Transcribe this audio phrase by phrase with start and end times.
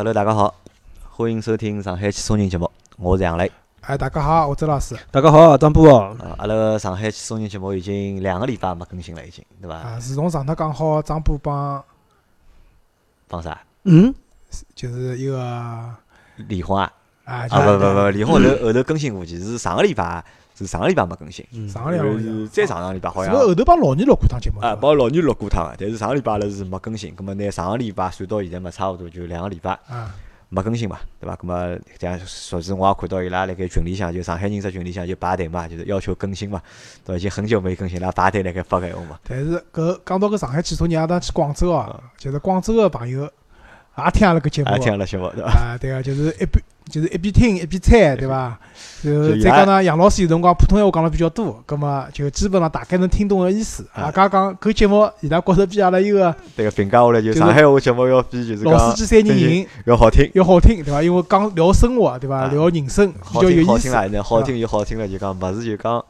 [0.00, 0.54] Hello，大家好，
[1.10, 3.52] 欢迎收听上海汽车人节目，我是杨磊。
[3.82, 4.96] 哎，大家好，我周老师。
[5.10, 6.16] 大家好，张波哦。
[6.18, 9.76] 啊，阿拉个上海汽车人节目已经两个礼拜没更新了，已经，对伐？
[9.76, 11.84] 啊，自从上趟讲好张波帮
[13.28, 13.60] 帮啥？
[13.84, 14.14] 嗯，
[14.74, 15.94] 就是一个
[16.36, 16.90] 离婚啊？
[17.26, 20.24] 啊，啊，不不不，离婚后头后头更新过，其实上个礼拜
[20.60, 24.60] 是上个礼拜没更新，上个礼拜是再上上礼拜好像是后头帮老倪录过趟节目？
[24.60, 30.14] 啊，帮老倪录过趟个，但是上个礼拜阿拉是没更新，葛末拿上个礼拜算到现在嘛，差勿多就两个礼拜啊，
[30.50, 31.34] 没更新嘛，对伐？
[31.36, 36.60] 葛末这样，说是我也看到伊拉辣盖群里向，就上海人只群里向就排队嘛，就是要求更新嘛，
[37.06, 37.16] 对伐？
[37.16, 39.18] 已经很久没更新，伊拉排队辣盖发个闲话嘛。
[39.26, 43.30] 但是搿讲到搿上海汽车人，阿拉去广州哦，就是广州个朋友
[44.04, 45.50] 也听阿拉搿节目也，听阿拉节目，对伐？
[45.50, 48.58] 啊，对个，就是一边就是一边听一边猜， 对伐？
[49.02, 53.86] 就再加上杨老师有辰光普通闲话讲了比较多，葛末就基本上大概能听懂个意思。
[53.94, 61.02] 啊啊，刚刚搿节目伊拉觉着比阿拉一个 对个评价下来，就就是上海话节目要比就是讲老司机三人行要好听，要好听，对伐？
[61.02, 62.40] 因为讲聊生活，对伐？
[62.40, 63.78] 啊聊人生比好较有意思。
[63.78, 66.04] 听好听好听就好听了，就讲物事就讲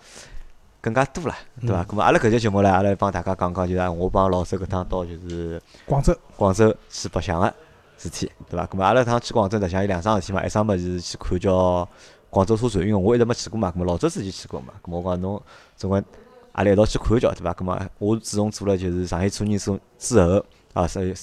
[0.81, 1.83] 更加多了，对伐？
[1.83, 7.55] 嗯咁么阿拉搿节节目呢，阿拉帮大家讲讲，就是我帮老师搿趟到就是广州广州去白相个
[8.03, 8.67] 事体，对伐？
[8.67, 11.87] 咁么阿拉搿趟去广州，实际上有两桩事体嘛，一桩物事是去看叫
[12.31, 15.43] 广州车展，因为我一直没去过嘛，咁么老早之前去过嘛，咁么我讲侬
[15.77, 16.03] 总归
[16.53, 17.53] 阿拉一道去看一叫，对伐？
[17.53, 21.15] 咁么我自从做了就是上海车展之之后啊，是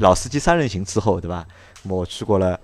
[0.00, 1.42] 老司机三人行之后，对伐？
[1.82, 2.60] 咁么我去过了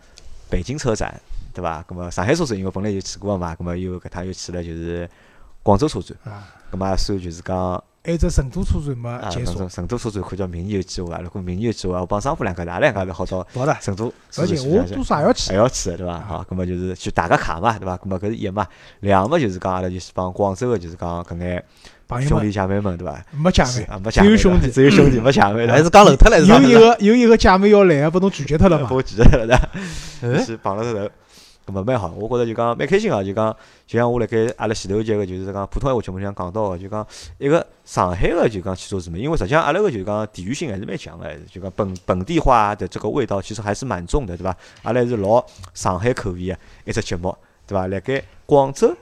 [0.51, 1.19] 北京车展，
[1.55, 1.83] 对伐？
[1.89, 5.09] 咁么上海车展因为本来就去过嘛，咁么又搿趟又去了就是
[5.63, 7.83] 广州车展，啊，咁么也算就是讲。
[8.07, 9.69] 还有只成都车展没啊，结束成都。
[9.69, 15.57] 成都车展看叫明年有计划，如果明年有机会，我帮商铺两家，阿拉两家头好到成都车而且我多少也要去还。
[15.57, 16.21] 要去的对伐？
[16.21, 17.97] 好，咁么就是去打个卡嘛，对伐？
[17.97, 18.67] 咁么搿是一嘛，
[19.01, 21.65] 两嘛就是讲阿拉就是帮广州个就是讲搿眼
[22.29, 23.25] 兄弟姐妹们对伐？
[23.33, 24.71] 没姐妹，啊，没姐妹， 只有兄弟。
[24.71, 28.97] 只有兄弟没姐妹的，还是讲漏脱了是有一个有一个姐妹要来，拨侬拒绝脱了嘛把？
[28.97, 29.57] 我记得了的，
[30.21, 31.11] 哎是碰了头头。
[31.67, 37.07] 咁么蛮好，我觉着就讲蛮开心个，就讲就像我辣盖阿拉前头一节个就是讲普通闲话节目里向讲到个，就讲
[37.39, 44.55] 一个上海个就讲汽车之门，因为实际上阿拉个就讲地域性还是蛮强个，就讲本本地化的这个味道其实还是蛮重的，对伐？
[44.83, 47.35] 阿拉是老上海口味个一只节目，
[47.67, 47.87] 对伐？
[47.87, 48.95] 辣盖广州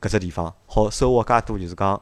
[0.00, 2.00] 搿只地方好收获介多就是讲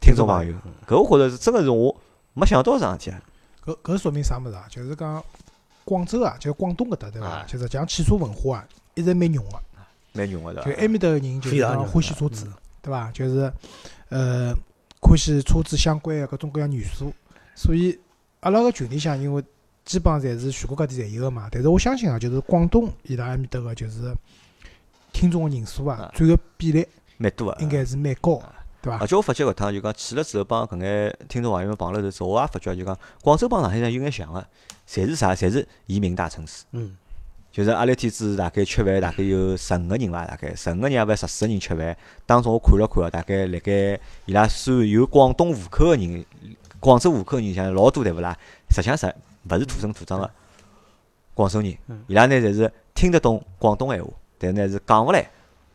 [0.00, 0.54] 听众朋友，
[0.86, 1.94] 搿我觉着是真个是我
[2.34, 3.20] 没想到桩事体啊。
[3.64, 4.64] 搿搿说明啥物事啊？
[4.70, 5.22] 就是讲
[5.84, 7.44] 广州啊，就是广东搿搭对伐啊？
[7.48, 9.60] 就是讲汽车文化啊，一直蛮用个。
[10.12, 10.80] 蛮用个就对伐？
[10.80, 12.52] 埃面搭个人就是讲非常欢喜车子嗯，
[12.82, 13.10] 对伐？
[13.12, 13.52] 就是
[14.08, 14.54] 呃
[15.00, 17.12] 欢喜车子相关个各种各样元素，
[17.54, 17.96] 所以
[18.40, 19.44] 阿拉个群里向因为
[19.84, 24.14] 基本上侪是全国各地侪有个嘛，但是我相信啊，就是广东伊拉埃面搭个就是
[25.12, 26.86] 听众个人数啊啊，占个比例
[27.16, 27.60] 蛮多个。
[27.60, 28.52] 应该是蛮高个，
[28.82, 28.98] 对伐？
[28.98, 34.40] 而且我发觉搿趟就讲去了之后，帮搿眼听众朋友们碰了头之后，我也发觉就讲广州帮上海呢有眼像个，
[34.88, 35.34] 侪是啥？
[35.34, 36.64] 侪是移民大城市。
[36.72, 36.96] 嗯，
[37.52, 40.24] 就是阿拉一天子大概吃饭，大概有十五个人伐？
[40.24, 41.96] 大概十五个人也勿十四个人吃饭。
[42.24, 46.24] 当中我看了看啊，大概辣盖伊拉虽然有广东户口个人，
[46.78, 48.36] 广州户口个人像老多对勿啦？
[48.70, 49.12] 实际上是
[49.48, 50.30] 勿是土生土长个
[51.34, 55.28] 广州人嗯，伊拉呢侪是听得懂广东闲话，但是呢是讲勿来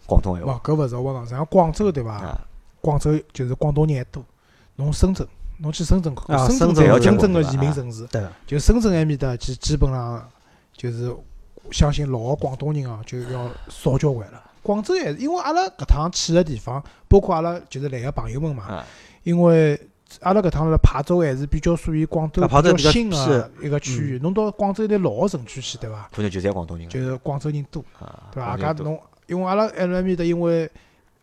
[0.05, 0.61] 广东闲勿话。
[0.63, 2.13] 搿勿是我讲，像广州对伐？
[2.13, 2.39] 啊，
[2.79, 4.23] 广州就是广东人还多，
[4.77, 6.15] 侬深圳，侬去深圳
[6.47, 8.07] 深圳深圳真正个移民城市，
[8.47, 10.25] 就深圳埃面搭，基基本上
[10.71, 11.13] 就是
[11.71, 14.41] 相信老个广东人啊，就要少交关了。
[14.61, 18.85] 广州还是因为阿拉搿趟去个地方，包括阿拉就是来个朋友们嘛，啊，
[19.23, 19.79] 因为
[20.21, 24.19] 阿拉搿趟辣琶洲还是比较属于广州比较较新个一个区域。
[24.23, 26.09] 侬到广州那老个城区去，对伐？
[26.11, 28.57] 可能就侪广东人就是广州人多，啊，对伐？
[28.57, 30.69] 搿侬因为阿拉埃面搭因为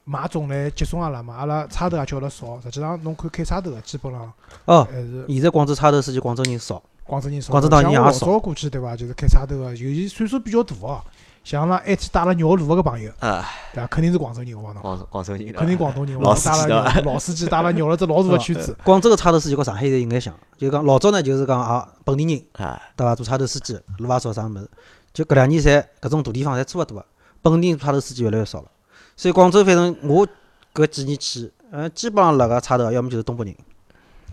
[0.05, 2.61] 买种来接送阿拉嘛，阿拉差头也叫了少。
[2.61, 4.33] 实际上侬看开差头个，基本上
[4.67, 7.51] 哦，还是现在广州差头司机广州人少，广州人少。
[7.51, 8.97] 广州当像我老然也少早过去对伐？
[8.97, 11.03] 就是开差头个，尤其岁数比较大哦，
[11.45, 13.87] 像拉一天带了绕路个朋友，啊，对伐？
[13.89, 16.19] 肯定是广州人，我讲侬，广广州人，肯定广东人。
[16.19, 18.75] 老司机带了老司机带了绕了只老大个 圈子。
[18.83, 23.15] 广州个差头司机和上海现在有眼像，就讲老早呢就是讲啊本地人啊，对伐？
[23.15, 24.71] 做差头司机，路也少啥物事，
[25.13, 27.05] 就搿两年侪搿种大地方侪差勿多个，
[27.43, 28.69] 本地人差头司机越来越少了。
[29.17, 30.27] 所以广州反正我
[30.73, 33.55] 搿几年去，嗯，基本上辣个差头要么就是东北人，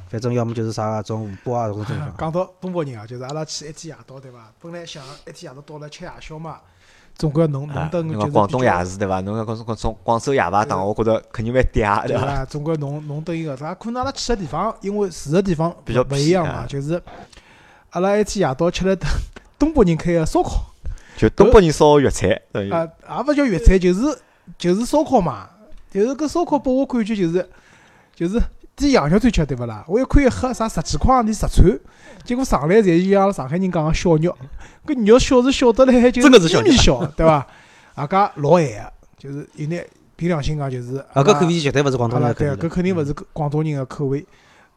[0.10, 2.14] 反正要么就是啥种湖北啊搿种地方。
[2.18, 4.52] 讲到东北人啊，就是阿拉去一天夜到对伐？
[4.60, 6.60] 本来想一天夜到到了吃夜宵嘛，
[7.16, 9.22] 总归弄啊弄顿就广东夜市对伐？
[9.22, 12.08] 侬讲广广从广州夜排档，我觉着肯定蛮嗲对伐？
[12.08, 12.46] 对伐？
[12.46, 13.76] 总归弄弄顿一个啥？
[13.76, 17.02] 可能阿拉去个地方，因为住个地方比较不一样啊嘛，就是
[17.92, 19.08] 阿拉一天夜到吃了顿
[19.60, 20.74] 东北人开个烧烤，
[21.18, 22.30] 就东北人烧粤菜，
[22.72, 24.18] 啊，也勿叫粤菜，就是
[24.58, 25.50] 就是烧烤嘛，
[25.92, 27.50] 就是搿烧烤拨我感觉就是
[28.16, 28.42] 就是
[28.80, 29.84] 点羊肉串吃对勿啦？
[29.88, 31.80] 我一看一喝啥十几块洋钿十串，
[32.24, 34.36] 结果上来侪就像上海人讲个小肉，
[34.88, 36.28] 搿肉小是小得来就是
[36.58, 37.46] 一米小，对伐？
[37.96, 39.86] 啊家老咸个，就是有眼
[40.16, 42.58] 凭良心讲，就是啊，搿口味绝对勿是广东人口味了。
[42.58, 44.26] 搿肯定勿是广东人个口味。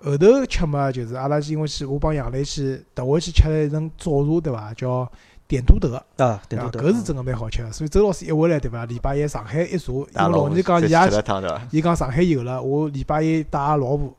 [0.05, 4.75] 后头吃嘛，就是阿拉是因为去我帮杨澜去特会去吃了一顿早茶，对伐？
[4.75, 5.09] 叫
[5.53, 6.69] 点都德，啊，对伐？
[6.71, 7.71] 对对对，搿是真个蛮好吃个。
[7.71, 8.87] 所以周老师一回来，对伐？
[8.87, 11.61] 礼拜一上海一查，因为老年讲伊再也？
[11.71, 14.15] 伊讲上海有了，我礼拜一带阿拉老婆，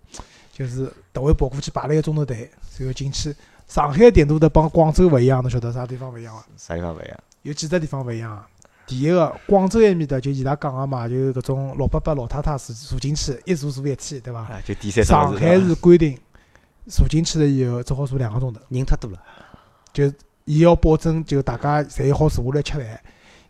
[0.51, 3.35] 就是特为跑过去排了一个钟头队，然后进去。
[3.67, 6.45] 上海点都德帮广州勿一样，侬晓得啥地方勿一样伐？
[6.55, 7.17] 啥地方勿一样？
[7.41, 8.47] 有几只地方勿一样啊。
[8.85, 14.41] 第一个，广州埃面搭就伊拉讲个嘛，就搿种老伯伯老太太坐坐进去，一坐坐一天，对伐？
[14.41, 16.15] 啊，就第三上海是规定，
[16.87, 19.17] 坐进去了以后只好坐两个钟头，人太多了。
[20.45, 22.99] 伊要保证就大家侪好坐下来吃饭，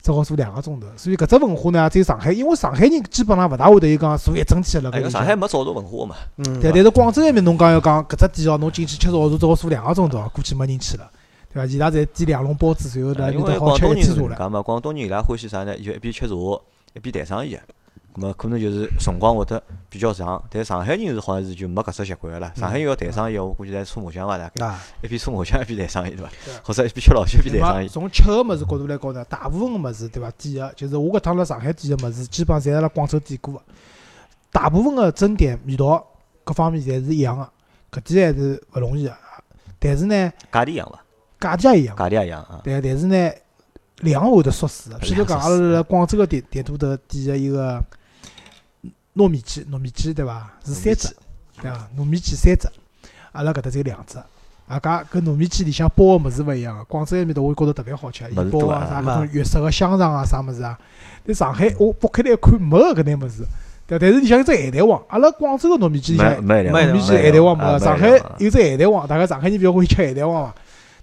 [0.02, 0.88] 只好坐两个钟头。
[0.96, 4.90] 所以搿只文化呢，只有上海，因为上海人基本上勿大会得有讲坐一整天了。
[4.92, 11.10] 哎，因为上海没早茶文化嘛，嗯，但，但是广州埃面侬讲要讲搿只店哦，侬进去吃早茶只好坐两个钟头，估计没人去了，
[11.54, 11.66] 对伐？
[11.66, 14.36] 伊拉侪点两笼包子，然后呢，啊因为面搭好吃广东人是一天茶了。
[14.36, 15.76] 搿能介嘛，广东人伊拉欢喜啥呢？
[15.78, 16.36] 就一边吃茶，
[16.94, 17.58] 一边谈生意。
[18.14, 22.54] 咁么可能就是辰光会得比较长，但上海人是好像是就没搿只习惯个啦。
[22.56, 26.30] 上海人要谈生意，我估计在搓麻将伐，大概啊，一边搓麻将一边谈生意对伐？
[26.64, 27.60] 或者一边吃老酒一边？
[27.60, 27.88] 谈生意。
[27.88, 30.30] 从吃个物事角度来讲呢，大部分个物事对伐？
[30.38, 33.62] 点个就是我搿趟辣上海点个物事，基本上侪辣广州点过个。
[34.52, 36.06] 大部分个珍点味道
[36.44, 39.14] 各方面侪是一样个，搿点还是勿容易个。
[39.80, 41.04] 但是呢，价钿一样伐？
[41.40, 41.96] 价钿也一样。
[41.98, 42.62] 价钿也一样啊。
[42.64, 43.32] 对，但是呢，
[44.02, 45.00] 量会得缩水个。
[45.00, 47.84] 譬如讲，阿拉辣广州个点点都头点个一个
[49.16, 50.52] 糯米鸡，糯米鸡对伐？
[50.66, 51.16] 是三只，
[51.62, 51.88] 对伐？
[51.98, 52.68] 糯米鸡三只，
[53.32, 54.18] 阿拉搿搭只有两只。
[54.66, 60.80] 啊，搿搿糯米鸡里向包个物事勿一样个，广州埃面搭我觉着特别好吃，伊包个啥搿种粤式个香肠啊，啥物事啊。
[61.26, 63.46] 但上海我剥开来一看，没个搿眼物事。
[63.86, 68.08] 对，但是里向有只海带王，阿拉广州个糯米鸡里向糯米鸡没海带王没个，上海
[68.38, 70.54] 有只海带王，大家上海人比较欢喜吃海带王嘛。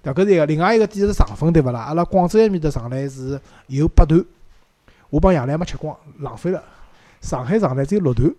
[0.02, 0.46] 对，搿是一个。
[0.46, 1.80] 另外一个点是肠粉，对勿啦？
[1.80, 4.24] 阿拉广州埃面搭上来是有八段，
[5.10, 6.62] 我帮杨澜没吃光，浪费了。
[7.20, 8.32] 上海上来只有六段，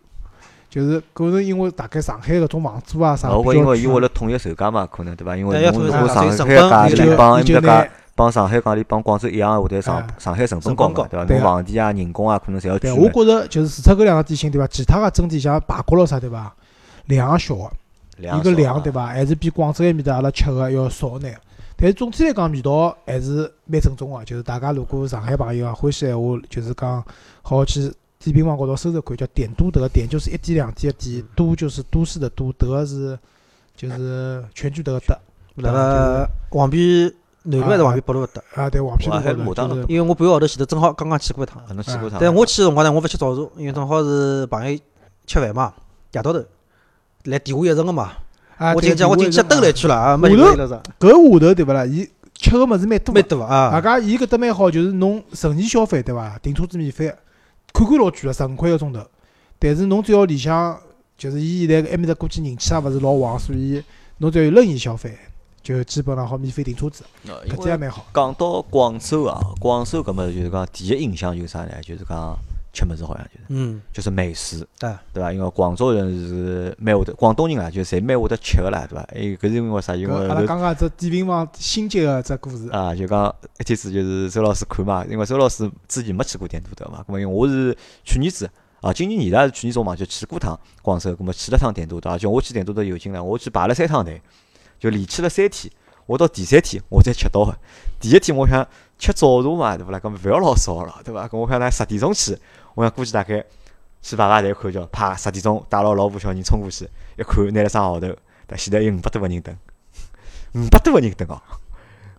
[0.69, 5.35] 就是可能因为大概上海搿种房租啊啥比因为伊为了统一售价嘛，可能对伐？
[5.37, 11.33] 因为侬如果上海售价钿帮埃伊就面搭价帮上海价钿帮广州一样，会得上哎上海成本高高嘛，对伐？
[11.35, 12.91] 侬房钿啊、人工啊，可能侪要贵。
[12.91, 14.67] 我觉着就是除脱搿两个点心对伐？
[14.67, 16.53] 其他个整体像排骨咾啥对伐？
[17.05, 17.71] 量也小个，
[18.17, 19.07] 伊个量对伐？
[19.07, 21.37] 还是比广州埃面搭阿拉吃个要少眼。
[21.77, 24.23] 但是总体来讲，味道还是蛮正宗个。
[24.23, 27.03] 就是大家如果上海朋友啊欢喜闲话，就是讲
[27.41, 27.91] 好好去
[28.23, 33.17] 点评网高头搜搜看，叫点都德，点就是一点两点的点，都就是都市的都，德是
[33.75, 35.17] 就是全聚德的德
[35.55, 37.13] 辣辣黄陂
[37.43, 41.61] 南路还是黄陂北路的，啊，对，黄陂路高头就是牡丹路因为我半个号头前头正好刚刚去过一趟。
[41.63, 42.19] 啊，，侬去过一趟？
[42.21, 44.79] 但我去个辰光呢，我勿吃早茶，因为正好是朋友
[45.25, 45.73] 吃饭嘛，
[46.11, 46.43] 夜到头
[47.23, 48.11] 来地下一层个嘛，
[48.57, 51.85] 啊，我进去我进去兜来去了啊，没下头有了是，搿下头对勿啦？
[51.85, 53.71] 伊吃个物事蛮多，蛮多啊。
[53.71, 56.37] 大，家伊搿搭蛮好，就是侬任意消费对伐？
[56.39, 57.13] 停车子免费，
[57.73, 59.05] 看看老贵个，十五块一个钟头。
[59.59, 60.79] 但是侬只要里向
[61.17, 63.83] 就是伊现在埃面搭估计人气也勿是老旺，所以
[64.17, 65.17] 侬只要有任意消费，
[65.61, 68.05] 就基本上好免费停车子，搿呃因为点也蛮好。
[68.13, 71.71] 讲到广州啊，广州搿么就是讲第一印象就是啥呢？
[71.83, 72.35] 就是讲
[72.73, 75.33] 吃么子好像就是嗯，就是美食，对对伐？
[75.33, 79.01] 因为广州人是蛮会得，广东人啊，就侪蛮会得吃个啦，对伐？
[79.13, 79.95] 哎，搿是因为啥？
[79.95, 88.49] 因为阿拉刚刚只点评网新接个只故事，啊，就讲一天子就是周老师看嘛，因为周老师之前没去过点都德嘛，咁么因为我是去年子
[88.79, 94.21] 啊，今年年底是去年中嘛就去过趟广州，咁么去了趟点都德，而且我去点都德有劲了，我去排了三趟队，
[94.79, 95.71] 就连去了三天，
[96.05, 97.53] 我到第三天我才吃到个。
[97.99, 99.99] 第一天我想吃早茶嘛，对勿啦？
[99.99, 101.27] 咁么勿要老早了，对伐？
[101.27, 102.35] 咁我想呢十点钟去，
[102.75, 103.43] 我想估计大概
[104.01, 106.87] 去排排队看叫，啪十点钟带牢老婆小人冲过去，
[107.17, 108.15] 一看拿了张号头，
[108.47, 109.55] 但前头有五百多个人等，
[110.53, 111.41] 五百多个人等哦。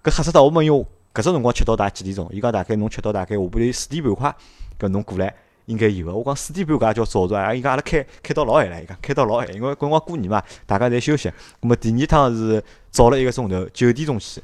[0.04, 0.42] 搿吓死脱！
[0.42, 2.28] 我问伊搿只辰光吃到大概几点钟？
[2.32, 4.34] 伊讲大概侬吃到大概下半天四点半快，
[4.78, 5.32] 搿侬过来
[5.66, 6.12] 应该有个。
[6.12, 7.54] 我讲四点半搿也叫早茶啊！
[7.54, 11.28] 伊讲阿拉开开到老晚了，伊讲开到老晚，因为搿辰光过年嘛，大家侪休息。
[11.60, 14.42] 葛末第二趟是早了一个钟头，九点钟去，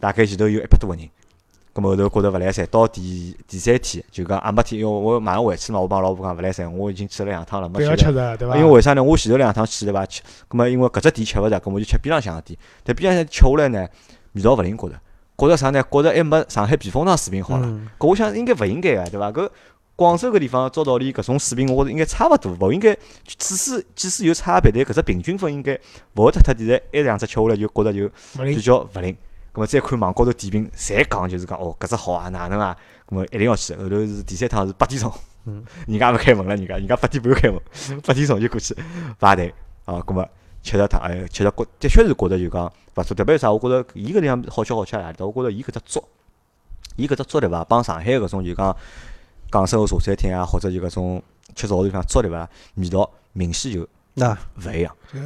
[0.00, 1.08] 大概前头有一百多个人。
[1.76, 7.94] 葛末后头觉着勿来三，到第第三天就讲也没天，因为我马上回去嘛，我帮老婆讲勿来三，我已经去了两趟了，没去。
[7.94, 8.56] 吃着，对伐？
[8.56, 9.04] 因为为啥呢？
[9.04, 10.06] 我前头两趟去对伐？
[10.06, 12.58] 吃，咁么因为搿只店吃勿着，葛末就吃边浪向个店。
[12.82, 13.86] 但边浪向吃下来呢，
[14.32, 14.98] 味道勿灵，觉着，
[15.36, 15.82] 觉着啥呢？
[15.82, 17.66] 觉着还没上海避风塘水平好了。
[17.66, 19.30] 嗯搿我想应该勿应该个，对伐？
[19.30, 19.46] 搿
[19.96, 25.78] 广州搿地方照道理搿种水平，我觉着应该差勿多，勿应该，即使即使有差别，但搿只平均分应该
[26.14, 28.08] 勿会得特地在一两只吃下来就觉着就
[28.42, 29.14] 比较勿灵。
[29.56, 32.76] 葛末再看网高头点评，侪讲就是讲哦，搿只好啊，哪能啊？
[33.08, 33.74] 咁么一定要去。
[33.74, 35.10] 后头是第三趟是八点钟，
[35.46, 37.58] 嗯， 人家勿开门了，人家人家八点半开门，
[38.04, 38.76] 八点钟就过去
[39.18, 39.54] 排队
[39.86, 40.28] 啊，咁么
[40.62, 43.14] 吃着汤，哎，吃着觉，的确是觉着就讲勿错。
[43.14, 43.50] 特别是啥？
[43.50, 45.24] 我觉着伊搿地方好吃好吃辣何里搭？
[45.24, 46.04] 我觉着伊搿只粥，
[46.96, 47.64] 伊搿只粥对伐？
[47.64, 48.76] 帮上海搿种就讲
[49.48, 51.22] 港式个茶餐厅啊，或者就搿种
[51.54, 52.46] 吃早茶地方粥对伐？
[52.74, 54.94] 味道明显就那勿一样。
[55.12, 55.18] 就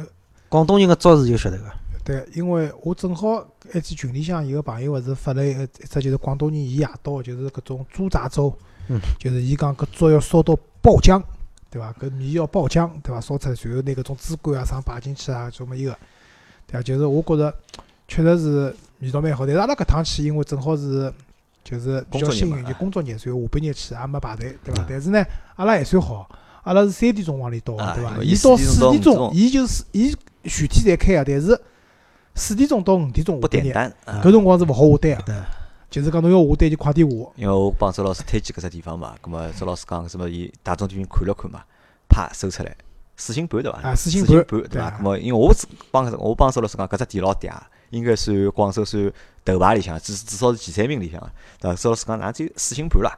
[0.47, 1.63] 广东人个粥是有晓得个，
[2.03, 3.39] 对，因为我正好
[3.69, 8.51] 一天群里向有个朋友勿是发了一个一只就是广东人伊夜到就是搿种猪杂粥，
[8.87, 11.21] 嗯就是伊讲搿粥要烧到爆浆，
[11.69, 11.93] 对伐？
[11.99, 13.21] 搿米要爆浆，对伐？
[13.21, 15.95] 烧出来，然后拿搿种猪肝啊啥摆进去啊，什么一个，
[16.65, 16.81] 对伐？
[16.81, 17.53] 就是我觉着
[18.07, 21.13] 确实是味道蛮好，但是阿拉搿趟去，因为正好是
[21.63, 24.85] 就是比较幸运，就工作日，所以下半日去也没排队，对伐嗯？
[24.89, 25.23] 但是呢，
[25.55, 26.27] 阿拉还算好，
[26.63, 28.17] 阿拉是三点钟往里到的，对伐？
[28.23, 30.11] 伊到四点钟，伊就是伊
[30.43, 31.59] 全天侪开啊，但是
[32.35, 34.21] 四点钟到五点钟不下单啊！
[34.23, 35.47] 搿辰光是勿好下单啊。
[35.89, 41.61] 就是讲侬要下单就快点下，因为我帮周老师推荐搿只地方嘛，葛末周老师讲什么伊大众点评看了看嘛，
[42.07, 42.73] 啪搜出来
[43.17, 43.81] 四星半对伐？
[43.81, 44.91] 啊四星星半半对伐？
[44.91, 47.51] 葛末因为我是帮搿我帮周老师讲搿只店老嗲，
[47.89, 49.11] 应该算广州算
[49.43, 51.75] 头牌里向，至至少是前三名里向的，对伐？
[51.75, 53.11] 周老师讲哪只有四星半啦？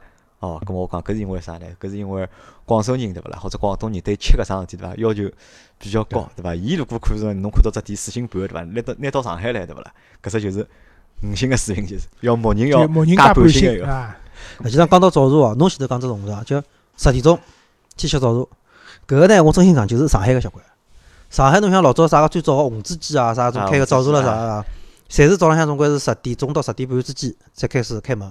[0.44, 1.66] 哦，葛末我讲搿是因为啥呢？
[1.80, 2.28] 搿是因为
[2.64, 3.38] 广州人对勿啦？
[3.38, 4.94] 或者广东人对吃搿桩事体对伐？
[4.96, 5.30] 要求
[5.78, 6.54] 比较高对伐？
[6.54, 8.62] 伊如果看着侬看到只店四星半对伐？
[8.62, 9.92] 拿到拿到上海来对勿啦？
[10.22, 10.68] 搿只就是
[11.22, 14.14] 五星个水平，就是要默认要就默认加加半半星个。
[14.64, 16.62] 实际上讲到早茶哦，侬前头讲只动作啊，就
[16.96, 17.38] 十点钟
[17.96, 18.50] 去吃早茶，
[19.06, 20.64] 搿个呢，我真心讲就是上海个习惯。
[21.30, 24.64] 上海侬像老早啥个最早个红子鸡啊，啥种啊开个早茶了啥啊，
[25.08, 28.30] 侪是早浪向总归是十点钟到十点半之间才开始开门。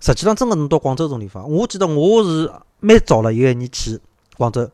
[0.00, 3.98] 实际上，真个侬到广州这种地方，我记得我是蛮早了，有一年去
[4.36, 4.70] 广州，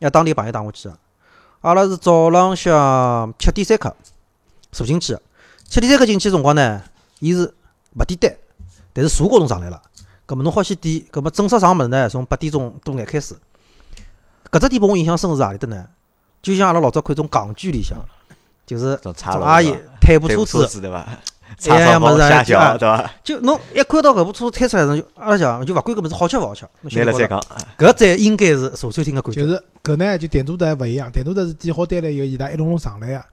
[0.00, 0.98] 要当地朋友带我去个。
[1.60, 3.94] 阿拉是早浪向七点三刻
[4.70, 5.22] 坐进去个，
[5.64, 6.82] 七点三刻进去辰光呢，
[7.20, 7.54] 伊是
[7.94, 8.36] 勿点单，
[8.92, 9.80] 但是茶高侬上来了。
[10.26, 13.34] 葛末侬好先点，葛末正式上门呢，从八点钟多眼开始。
[14.50, 15.86] 搿只店拨我印象深是何里搭呢？
[16.42, 17.98] 就像阿拉老早看种港剧里向，
[18.64, 18.98] 就是
[19.40, 21.06] 阿姨推部车子对伐？
[21.64, 23.10] 哎叉烧包、么子啊虾就啊饺对伐？
[23.24, 27.40] 就侬一看到搿部车推出来的时候，就阿拉讲就勿管搿物事好吃勿好吃，拿了再讲，
[27.78, 29.42] 搿才应该是茶餐厅个感觉。
[29.42, 33.24] 就是搿呢，就点都德勿一样，点都德是点好单了以后，伊拉一笼笼上来个。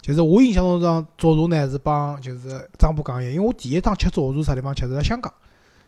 [0.00, 5.32] 就是我印象中上早茶呢是帮就是张波讲一样，因为我第一趟吃早茶啥地方吃是辣香港。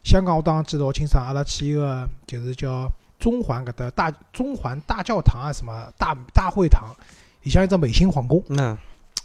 [0.05, 6.95] 香港我当时记得老清爽，阿拉去一个就是叫中环搿搭大中环大教堂啊什么大大会堂，
[7.43, 8.43] 里向有只美心皇宫。
[8.51, 8.77] 嗯，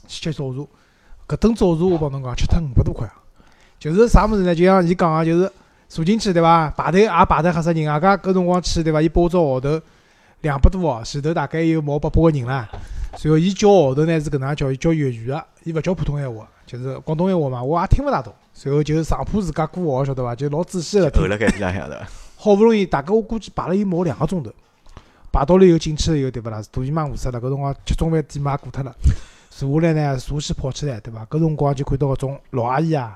[0.08, 0.68] 去吃早茶，
[1.30, 3.14] 搿顿早茶我帮侬讲，吃脱五百多块啊！
[3.78, 4.56] 就是啥物事呢？
[4.56, 5.52] 就像伊讲个，就是
[5.88, 6.72] 坐进去对伐？
[6.72, 9.00] 排队也排得吓死人，外加搿辰光去对伐？
[9.00, 9.80] 伊拨我只号头
[10.42, 12.68] 两百多号，前头大概有毛八百个人啦。
[13.22, 18.34] 然后伊叫号头呢是搿能样叫，伊叫粤语个，伊勿叫普通闲话，就是广东闲话嘛，我也听勿大懂。
[18.64, 20.34] 然后就上铺自家过号，晓得伐？
[20.36, 21.28] 就老仔细个听后。
[21.28, 22.08] 辣盖地浪向的，
[22.38, 24.52] 好不容易，大概我估计排了有毛两个钟头，
[25.32, 26.60] 排到了以后进去了以后，对勿啦？
[26.72, 28.96] 大姨妈饿死了，搿辰光吃中饭点嘛也过脱了，
[29.68, 31.26] 坐下来呢，茶先泡起来，对伐？
[31.26, 33.12] 搿辰光就看到搿种老阿姨啊，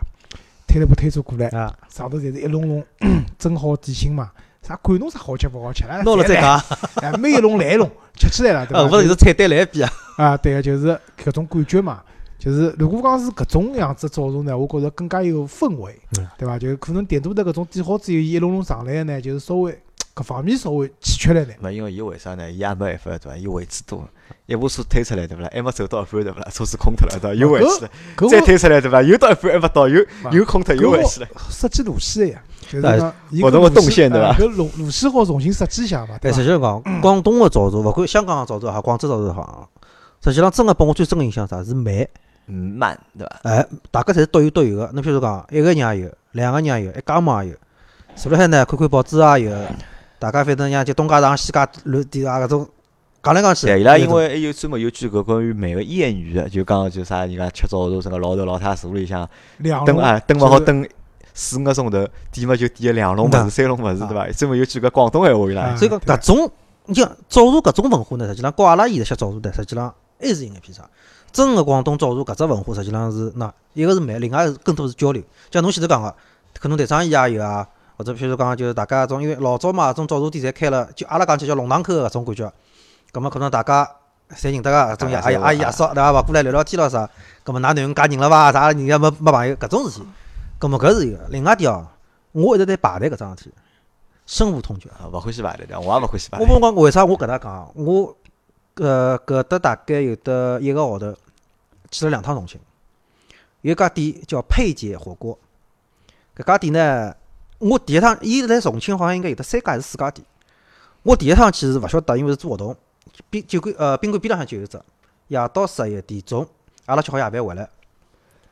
[0.67, 2.83] 推了部推车过来，啊，上头侪是一笼笼
[3.39, 4.31] 蒸好点心嘛，
[4.61, 6.61] 啥管侬啥好吃勿好吃，哎拿了再，讲，
[7.01, 8.97] 哎，每一笼来一笼，吃起来了， 对呃，伐？
[8.97, 9.93] 勿是就是菜单来一遍啊。
[10.17, 12.01] 啊，对个，就是搿种感觉嘛。
[12.37, 16.59] 就是如果讲是搿种样子早茶呢，我觉着更加有氛围嗯，对伐？
[16.59, 19.71] 就可能点都的搿种点好之后，伊一笼笼上来个呢，就是稍微
[20.13, 21.57] 各方面稍微欠缺了点。
[21.59, 22.51] 没因为伊为啥呢？
[22.51, 23.35] 伊也没办法对伐？
[23.35, 24.07] 伊位置多，
[24.45, 25.49] 一部车推出来对勿啦？
[25.51, 26.47] 还没走到一半对勿啦？
[26.51, 27.33] 车子空脱了对伐？
[27.33, 27.91] 又回去了，
[28.29, 29.01] 再推出来对伐？
[29.01, 31.27] 又到一半还没到，又啊又空脱，又回去了。
[31.49, 36.37] 设计路线呀，就是哎讲伊活动个动线对伐哎搿路路线好重新设计一下嘛，对但伐？
[36.37, 39.69] 实际上讲，广东个早茶，勿管香港个早茶也好，广州早茶也好，
[40.23, 42.07] 实际上真个拨我最深个印象啥是慢。
[42.45, 43.39] 嗯，慢对伐？
[43.49, 44.91] 哎，大家侪是各有各有个。
[44.93, 47.57] 侬譬如讲，一个人也有，两个人也有，一家门也有。
[48.15, 49.57] 坐辣海呢，看看报纸也有。
[50.23, 52.69] 大家反正像就东家长西家乱点啊，搿种
[53.21, 53.67] 讲来讲去。
[53.67, 59.29] 对，伊拉因为还有专门有句搿关于慢个谚语的，就讲就啥人家吃早茶，什个老头老太坐里向
[59.85, 60.87] 等啊等勿好就是等
[61.33, 64.29] 四五个钟头，点么就点两笼物嗯事、三笼物事对伐？
[64.31, 65.75] 专门有句搿广东闲话伊拉啊。
[65.75, 66.49] 所以讲搿种，
[66.85, 70.89] 你像早茶搿种文化呢，实际上跟阿拉现在吃早茶呢，实际上还是有眼偏差。
[71.33, 75.21] 真个广东早茶搿只文化，实际上是那一个是慢，另外是更多是交流。
[75.51, 76.15] 像侬前头讲个，
[76.59, 77.67] 可能台生意也有啊，
[78.03, 82.53] 或者譬如讲就是大家种，因为老早嘛，种早茶店侪开了，就阿拉讲起叫龙塘口个搿种感觉。
[83.13, 83.89] 葛末可能大家
[84.31, 86.11] 侪认得个搿种爷阿姨阿姨爷叔对伐？
[86.11, 87.09] 勿过来聊聊天咯啥。
[87.45, 88.51] 葛末㑚囡恩嫁人了伐？
[88.51, 90.05] 啥人家没没朋友搿种事体。
[90.59, 91.19] 葛末搿是一个。
[91.29, 91.87] 另外一点哦，
[92.33, 93.51] 我一直在排队搿桩事体，
[94.25, 94.89] 深恶痛绝。
[94.89, 96.59] 啊，勿欢喜排队的，我也勿欢喜排我队。
[96.59, 97.71] 帮讲为啥我搿能讲？
[97.75, 98.17] 我
[98.75, 101.15] 搿搿搭大概有得一个号头
[101.89, 102.59] 去了两趟重庆，
[103.61, 105.39] 有一家店叫佩姐火锅。
[106.35, 107.15] 搿家店呢，
[107.59, 110.25] 我第一趟伊在重庆好像应该有得三家还是四家店。
[111.03, 112.75] 我第一趟去是勿晓得，因为是做活动，
[113.29, 114.81] 宾酒馆呃宾馆边浪向就有一只，
[115.27, 116.47] 夜到十一点钟，
[116.85, 117.69] 阿拉吃好夜饭回来，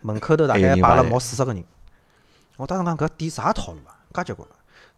[0.01, 1.63] 门口头大概排了毛四十个人。
[2.57, 4.47] 我当时讲搿店啥套路啊，介结棍。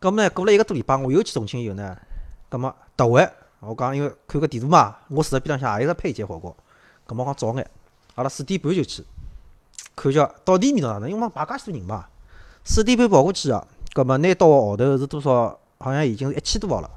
[0.01, 1.98] 搿么呢，过了一个多礼拜，我又去重庆以后呢，
[2.50, 6.55] 搿么特晚，我讲因为看个地图嘛，我住在边浪向也有个佩姐火锅，
[7.07, 7.69] 搿么我讲早眼，
[8.15, 9.03] 阿拉四点半就去，
[9.95, 12.07] 看叫到底味道哪能，因为排介许多人嘛，
[12.65, 15.59] 四点半跑过去啊，葛末拿到个号头是多少？
[15.79, 16.89] 好像已经是一千多号了。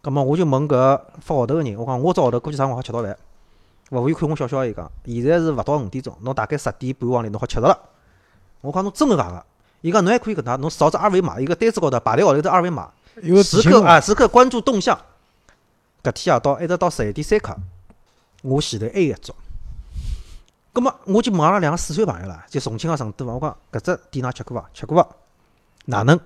[0.00, 3.16] 葛末我就问搿发号头个人，我讲我只号头估计啥辰光好吃到饭？
[3.88, 7.78] 服务员看我笑笑，伊讲现在是勿到五点钟，侬大概十点半往里侬好吃着了。
[8.60, 9.44] 我讲侬真个假个？
[9.82, 12.90] 伊讲侬还可以搿能，侬扫只二维码，一个单子高头排队号头只二维码，
[13.44, 14.98] 时刻啊，时刻关注动向。
[16.02, 17.56] 搿天夜到一直到十一点三刻，
[18.42, 19.34] 我前头还有一桌。
[20.72, 24.68] 葛末我就问阿拉两个四川朋友啦，就重庆个成都嘛，我讲搿只店㑚吃过伐？
[24.74, 25.08] 吃过伐？
[25.86, 26.18] 哪能？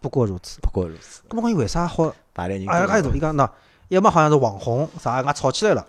[0.00, 0.60] 不过如此。
[0.60, 2.14] 不过如此，葛末讲伊为啥好？
[2.32, 3.00] 排队人哎！
[3.12, 3.50] 伊讲喏，
[3.88, 5.86] 要么好像是网红啥，俺吵起来了，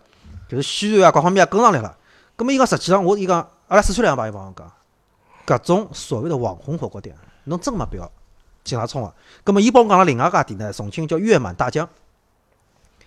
[0.49, 1.97] 就是宣传啊各方面也跟上来了。
[2.35, 4.71] 葛末伊讲实际上我伊讲，阿拉四川两个朋友帮我讲，
[5.45, 8.11] 搿种所谓的网红火锅店，侬真没必要
[8.63, 9.13] 进来冲啊。
[9.43, 11.87] 葛末伊帮我讲了另外一家店呢，重庆叫月满大江。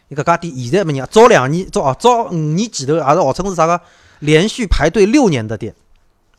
[0.08, 3.80] 伊搿家店现在没人，早两年早哦早五年前头，也是号称是啥个
[4.20, 5.74] 连续排队六年的店，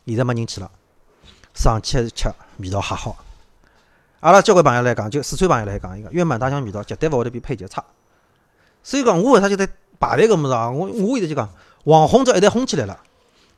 [0.06, 0.72] 现在没人去了。
[1.54, 3.18] 上去吃味道还好。
[4.26, 7.86] 阿拉交关朋友来讲，就四川朋友来讲，伊讲月满大江味道绝对勿会得比佩姐差。
[8.82, 10.68] 所以讲，我为啥就在排队搿物事啊？
[10.72, 11.48] 我我现在就讲，
[11.84, 13.00] 网红这一旦红起来了，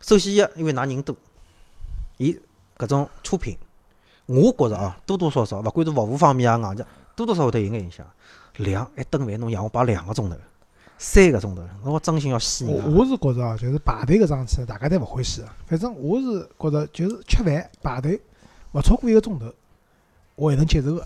[0.02, 1.16] 首先一，因为㑚人多，
[2.18, 2.38] 伊
[2.78, 3.58] 搿种出品，
[4.26, 8.06] 我觉着啊，多多少少，勿管是服务方面啊，硬件，多多少少会得有眼影响。
[8.58, 10.36] 两一顿饭侬让我摆两个钟头，
[10.98, 12.94] 三个钟头，我真心要死我人啊！
[12.94, 15.56] 我是觉着啊，就是排队搿桩事体，大家侪勿欢喜啊。
[15.66, 18.20] 反正我是觉着，就是吃饭排队
[18.74, 19.46] 勿超过一个钟头，
[20.38, 21.06] 我还能接受个，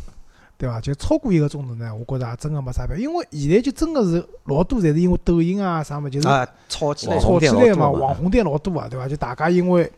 [0.58, 0.80] 对伐？
[0.80, 3.00] 就超过一个钟头呢，我觉着也真个没啥必要。
[3.00, 9.08] 因为现在就真个是老多侪是因为抖音啊啥物，就是啊，吵起来炒起来嘛，网红店老多啊，对伐？
[9.08, 9.90] 就大家因为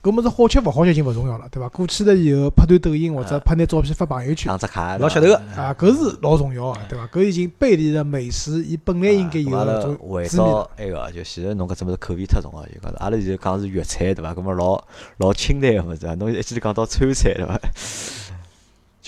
[0.00, 1.68] 搿么子好吃勿好吃已经勿重要了，对伐？
[1.70, 7.06] 过去了以后拍段抖音或者拍眼照片发朋友圈打只卡，老噱头个啊，搿是老重要个，对伐？
[7.08, 10.28] 搿已经背离了美食伊本来应该有阿拉个种味了。
[10.30, 14.32] 到埃个，就现在侬搿只物事口味太重了，就讲是阿拉现在讲是粤菜对伐？
[14.32, 14.80] 搿么老
[15.16, 17.60] 老清淡个物事啊，侬一记头讲到川菜对伐？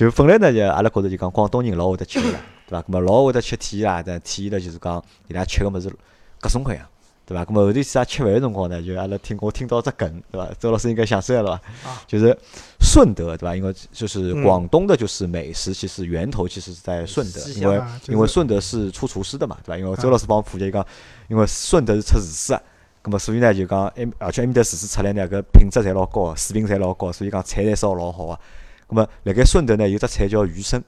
[0.00, 2.80] 就本来呢，就阿拉觉着就讲广东人老会得吃个啦， 对伐？
[2.80, 5.94] 搿么老会得吃体啦，但体现了就是讲伊拉吃个物事
[6.40, 6.86] 各种各样，
[7.26, 7.44] 对伐？
[7.44, 10.50] 搿么后头啥吃饭个辰光呢，就阿拉听我听到只梗，对伐？
[10.58, 11.60] 周老师应该想出来了吧？
[11.84, 12.34] 啊就是
[12.80, 13.54] 顺德，对伐？
[13.54, 19.76] 因为就是嗯广东的，就是美食，其实源头其实是在顺德，西因为因为顺德是出厨师的嘛，对伐？
[19.78, 20.82] 因为周啊老师帮我普及讲，
[21.28, 22.62] 因为顺德是出厨师的，
[23.04, 28.40] 咁么所以呢就讲，埃而且埃面搭厨师出来呢，搿品质侪老高，水平侪老高，所以讲菜侪烧老好个。
[28.90, 30.82] 咁么辣盖顺德呢有只菜叫鱼生，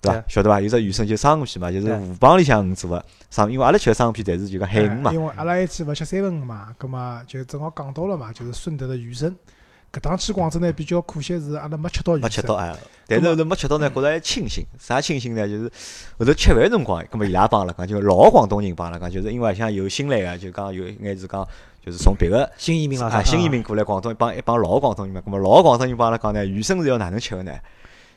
[0.00, 0.24] 对伐？
[0.28, 0.60] 晓得伐？
[0.60, 9.34] 有只鱼生就生鱼片嘛，就是对河浜里向做个生，因为阿拉吃个生鱼片但是就讲海鱼嘛哎，因为阿拉一期勿吃三文鱼嘛，葛么就正好讲到了嘛，就是顺德的鱼生。
[9.90, 12.22] 搿趟去广州呢，比较可惜是阿拉没吃到鱼生。
[12.22, 14.62] 没吃到哎，但是后头没吃到呢，觉着还庆幸。
[14.78, 15.48] 啥庆幸呢？
[15.48, 15.64] 就是
[16.18, 21.42] 后头吃饭辰光，葛末伊拉帮阿拉讲，就老广东人帮阿拉讲，就是因为像有新来个，就讲有应该是讲，
[21.84, 25.22] 就是从别个新移民啦，啊新移民过来广东，一帮一帮老广东人嘛。
[25.24, 27.52] 那么老广东人帮阿拉讲呢，鱼生是要哪能吃个呢？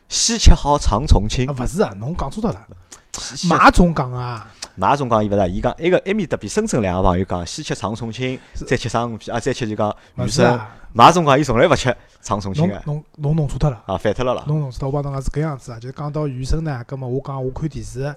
[0.10, 2.67] 先吃好长重庆啊，，勿是啊，侬讲错脱了。
[3.13, 10.60] 先马总讲啊，马总讲伊勿是，伊讲埃个埃面搭比深圳两个朋友讲，先吃长重庆，再吃生鱼片，啊，再吃就讲鱼生。
[10.93, 13.82] 马总讲伊从来勿吃长重庆侬个，侬侬弄错脱了。
[13.86, 14.43] 啊，反脱了啦。
[14.47, 18.13] 侬弄错脱，我帮侬讲是搿样子啊，就是讲到鱼生呢，葛末我讲我看电视，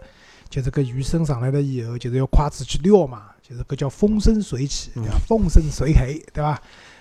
[0.49, 5.19] 就是搿鱼生上来了以后，就是要筷子去撩嘛，就是搿叫风生水起，对伐？
[5.27, 6.59] 风生水起，对伐？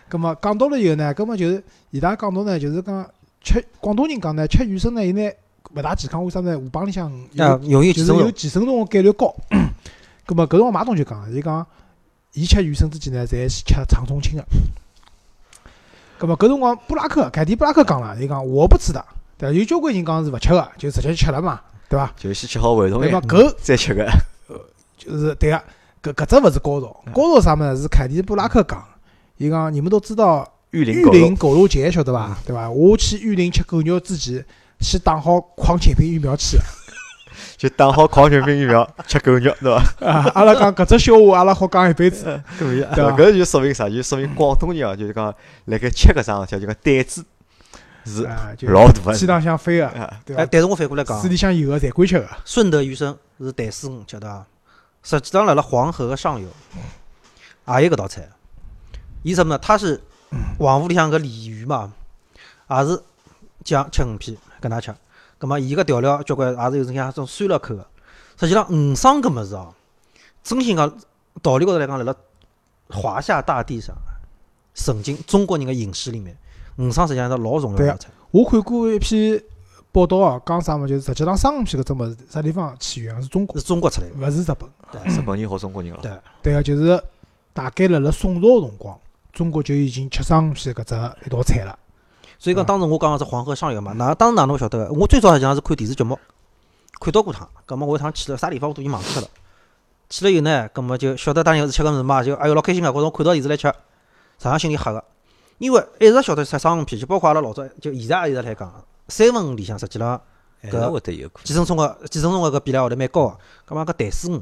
[0.10, 3.10] 葛么讲到了以后呢，葛么就是伊拉讲到呢，就是讲
[3.41, 5.32] 吃广东人讲呢，吃鱼生呢，伊呢
[5.73, 6.51] 勿大健康，为啥呢？
[6.60, 8.65] 河浜里向有啊，容易就是有寄生虫。
[8.65, 9.34] 寄生虫个概率高。
[10.27, 11.65] 葛么搿辰光马东就讲，伊讲
[12.34, 14.45] 伊吃鱼生之前呢，侪是吃肠虫清个。
[16.17, 19.03] 葛么搿辰光布拉克凯迪布拉克讲了，伊讲我不吃的，
[19.38, 19.58] 对伐？
[19.58, 22.13] 有交关人讲是勿吃个，就直接吃了嘛，对伐？
[22.17, 23.19] 就先吃好回头对伐？
[23.19, 24.06] 眼，搿再吃个。
[24.95, 25.62] 就是对个，
[26.04, 28.84] 搿搿只勿是高潮，高潮啥物事是凯迪布拉克讲，
[29.38, 32.38] 伊讲你们都知道玉玉林狗肉林狗肉节晓得伐？
[32.46, 32.70] 对伐？
[32.70, 34.46] 我去玉林吃狗肉之前，
[34.82, 36.58] 先打好狂犬病疫苗去。
[37.58, 39.82] 就打好狂犬病疫苗，吃狗肉，对伐？
[40.06, 42.26] 啊，阿拉讲搿只笑话，阿拉好讲一辈子，
[42.60, 43.12] 可以对伐？
[43.18, 43.89] 搿就说明啥？
[43.89, 45.34] 就说明广东人啊，就是讲
[45.66, 47.26] 辣盖吃搿桩事体，就讲胆子
[48.06, 49.13] 是啊，就老大个。
[49.13, 49.89] 天上向飞个，
[50.26, 50.46] 对伐？
[50.52, 52.28] 但是我反过来讲水，里向有个侪敢吃个。
[52.44, 54.46] 顺德鱼生是淡水鱼，晓得伐？
[55.04, 56.48] 实际上辣辣黄河个上游
[57.68, 58.28] 也有搿道菜。
[59.22, 59.60] 伊什么呢？
[59.62, 60.02] 它是
[60.58, 61.94] 黄河里向个鲤鱼嘛，
[62.70, 63.02] 也是
[63.63, 64.94] 酱吃鱼片跟他吃。
[65.38, 67.86] 葛末伊个调料交关也是有种像种酸辣口个。
[68.39, 69.74] 实际上鱼生搿物事哦，
[70.44, 70.98] 真心讲
[71.42, 72.16] 道理高头来讲，辣辣
[72.89, 73.96] 华夏大地上，
[74.74, 76.38] 曾经中国人个饮食里面，
[76.78, 78.10] 鱼生实际上是老重要对啊个菜。
[78.32, 79.42] 我看过一篇
[79.93, 84.25] 报道哦，讲啥么，就是实际上生鱼片搿只物事啥地方起源是中国是，中国出来个。
[84.25, 84.67] 勿是日本。
[85.06, 85.99] 日本人好中国人了。
[86.01, 87.01] 对对个，就是
[87.53, 88.99] 大概辣辣宋朝辰光，
[89.32, 90.95] 中国就已经吃生鱼片搿只
[91.27, 91.77] 一道菜了。
[92.39, 94.93] 所以讲，当时我讲个是黄河上游嘛，哪当时哪能勿晓得个？
[94.93, 96.17] 我最早实际上是看电视节目，
[96.99, 97.47] 看到过趟。
[97.67, 99.27] 葛末我一趟去了啥地方我都已经忘记脱了。
[100.10, 103.73] 去了以后呢，葛末就晓得当然是吃个物事嘛，就哎哟老开心个，觉着我看到电视来吃，实
[104.39, 105.03] 际上心里吓个。
[105.60, 110.22] 因为一直晓得吃生鱼片，就包括阿拉老早就现在也一直来讲，三文里向实际上
[110.62, 111.44] 还是会得有可。
[111.44, 113.38] 寄生虫个寄生虫个搿比例会得蛮高个。
[113.66, 114.42] 葛末搿淡水鱼，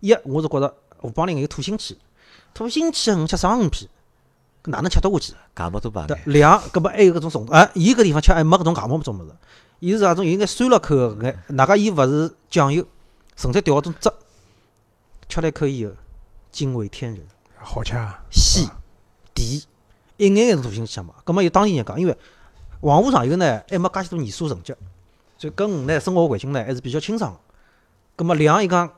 [0.00, 1.98] 一我是觉着河浜里有土腥气，
[2.52, 3.88] 土腥气个鱼吃生鱼片，
[4.64, 5.34] 搿哪能吃得下去？
[5.54, 9.30] 芥末多半对，两，搿么还有搿种虫，哎，伊搿地方吃还没搿种芥末搿种物事，
[9.78, 12.84] 伊是啥种有眼酸辣口个搿眼，哪个伊勿是酱油，
[13.36, 14.10] 纯粹调搿种汁，
[15.28, 15.92] 吃了一口以后，
[16.50, 17.24] 惊为天人，
[17.56, 18.22] 好吃啊！
[18.30, 18.68] 鲜
[19.32, 19.62] 甜，
[20.16, 21.14] 一眼眼是土腥气嘛。
[21.24, 22.16] 葛么有当地人讲，因为
[22.84, 24.74] 黄河上游呢还没介许多盐水沉积，
[25.38, 27.38] 所以搿鱼呢生活环境呢还是比较清爽个。
[28.16, 28.90] 葛么两伊讲，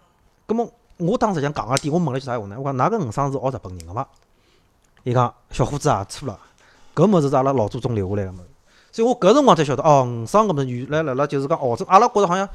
[0.44, 2.56] 葛么我当时想讲个点，我问了句啥闲话呢？
[2.58, 4.08] 我讲㑚搿鱼生是学日本人个伐？
[5.04, 6.36] 伊讲小伙子啊，错了，
[6.96, 8.48] 搿物事是阿拉老祖宗留下来个物事。
[8.90, 12.48] 所以我搿辰光才晓得，哦，鱼生搿物事原来辣辣就是讲澳洲，阿拉觉着好像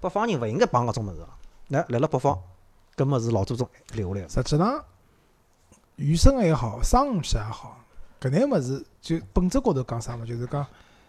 [0.00, 1.28] 北方人勿应该碰搿种物事啊。
[1.68, 2.38] 来辣辣北方，
[2.96, 4.28] 搿物事老祖宗留下来个。
[4.30, 4.82] 实际上，
[5.96, 7.76] 鱼生也好，生鱼片也好，
[8.20, 10.66] 搿眼物事就本质高头讲啥么，就是讲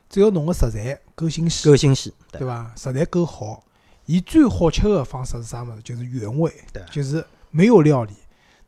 [0.10, 2.72] 只要侬个食材够新鲜，够新鲜，对伐？
[2.76, 3.64] 食材够好，
[4.06, 5.82] 伊最好吃个方式是啥物事？
[5.82, 8.14] 就是原味对，就是没有料理。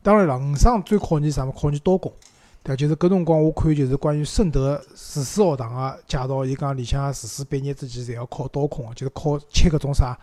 [0.02, 1.52] 当然了，鱼生最考验啥么？
[1.52, 2.12] 考验刀工。
[2.64, 10.16] 对，就是搿辰光我看就是关于顺德厨师学堂个介绍，伊讲里向厨师毕业之前侪要考刀工个，就是考切搿种啥，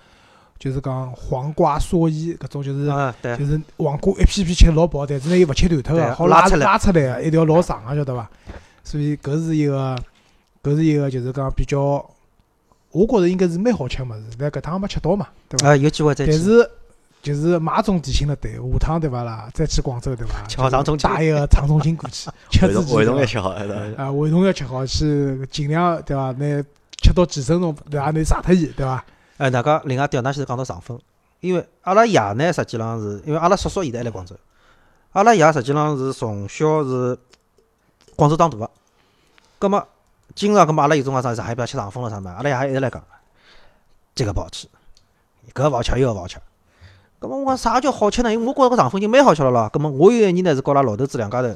[0.60, 2.86] 就是讲黄瓜、蓑衣搿种，就是
[3.38, 8.30] 就是黄瓜一片片切老薄，但是呢又勿切断脱个，好拉拉出来拉出来个，一条老长个，晓得伐？
[8.84, 9.95] 所以搿是一个，
[10.62, 12.06] 搿是一个就是讲比较，
[12.91, 15.69] 我觉着应该是蛮好吃个物事，但搿趟没吃到嘛，对伐？
[15.69, 16.32] 啊，有机会再去。
[16.32, 16.69] 但是
[17.22, 19.50] 就是马总提醒了对，下趟对伐啦？
[19.54, 20.45] 再去广州对伐？
[20.48, 23.50] 吃好长葱筋带一个 长葱筋过去，吃会自己对伐动会动也吃好，
[23.95, 26.32] 啊，胃痛要吃好，去尽量对伐？
[26.34, 26.63] 拿
[27.02, 28.12] 吃到几分钟，对伐？
[28.12, 29.06] 拿杀脱伊，对伐？
[29.39, 30.99] 哎，大家另外调，㑚现在讲到肠粉，
[31.39, 34.36] 因为阿拉爷呢，实际上是因为阿拉叔叔现在还辣广州，
[35.13, 37.17] 阿拉爷实际上是从小是
[38.17, 38.69] 广州长大个，
[39.58, 39.88] 葛末
[40.36, 43.02] 经常葛末阿拉有种讲啥上海不要吃上风了啥么，阿拉爷一直来讲，
[44.13, 44.67] 这个不好吃，
[45.54, 46.38] 搿勿好吃，又勿好吃。
[47.19, 48.34] 葛末我讲啥叫好吃呢？
[48.34, 49.69] 因为我觉着搿上风已经蛮好吃了咯。
[49.71, 51.56] 葛末我有一年呢是跟阿拉老头子两家头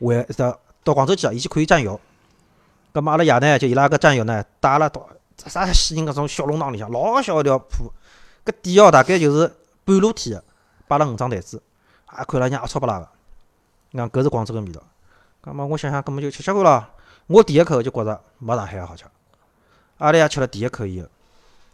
[0.00, 2.00] 回到到广州去了，伊去看战友。
[2.92, 7.92] 葛末阿拉爷呢就伊拉搿战友呢带阿拉到啥西人搿种小弄堂里向，老小一条铺，
[8.44, 9.52] 搿底哦大概就是
[9.84, 10.44] 半露天个，
[10.88, 11.62] 摆了五张台子，
[12.06, 13.08] 啊看了像阿超不拉个。
[13.92, 14.82] 讲搿是广州个味道。
[15.40, 16.86] 葛末我想想，葛末就吃吃看咯。
[17.26, 19.04] 我第一口就觉着没上海个好吃。
[19.98, 21.08] 阿拉爷吃了第一口以后，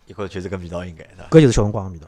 [0.07, 1.29] 一会儿就是搿味道应该是吧？
[1.31, 2.07] 搿就是小辰光个味道。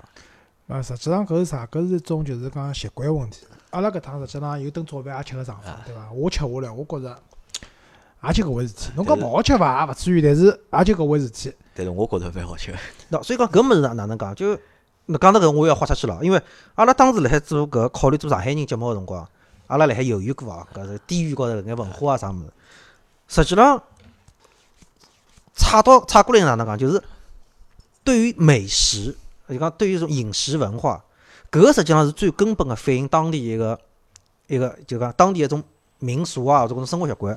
[0.69, 1.67] 啊，实际上搿是啥？
[1.67, 3.47] 搿是一种就是讲习惯问题。
[3.71, 6.11] 阿拉搿趟实际上有顿早饭也吃了上饭，对伐？
[6.13, 7.23] 我吃下来，我觉着
[8.25, 8.91] 也就搿回事体。
[8.95, 9.85] 侬讲勿好吃伐？
[9.85, 11.53] 也勿至于，但是也就搿回事体。
[11.75, 12.79] 但是我觉着蛮好吃的。
[13.11, 14.35] 喏，所以讲搿物事哪哪能讲？
[14.35, 14.57] 就
[15.07, 16.41] 那讲到搿，我要豁出去了，因为
[16.77, 19.27] 阿拉当时辣海做搿考虑做上海人节目个辰光，
[19.67, 22.53] 阿拉辣海犹豫过啊，搿是地域高头搿眼文化啊啥物事。
[23.29, 23.83] 实际上，
[25.55, 26.79] 差到差过来哪能讲？
[26.79, 27.03] 就是
[28.05, 29.17] 对于美食，
[29.49, 31.03] 就讲对于一种饮食文化，
[31.51, 33.79] 搿实际上是最根本个反映当地一个
[34.47, 35.63] 一个就讲当地一种
[35.99, 37.37] 民俗啊，或者搿种生活习惯。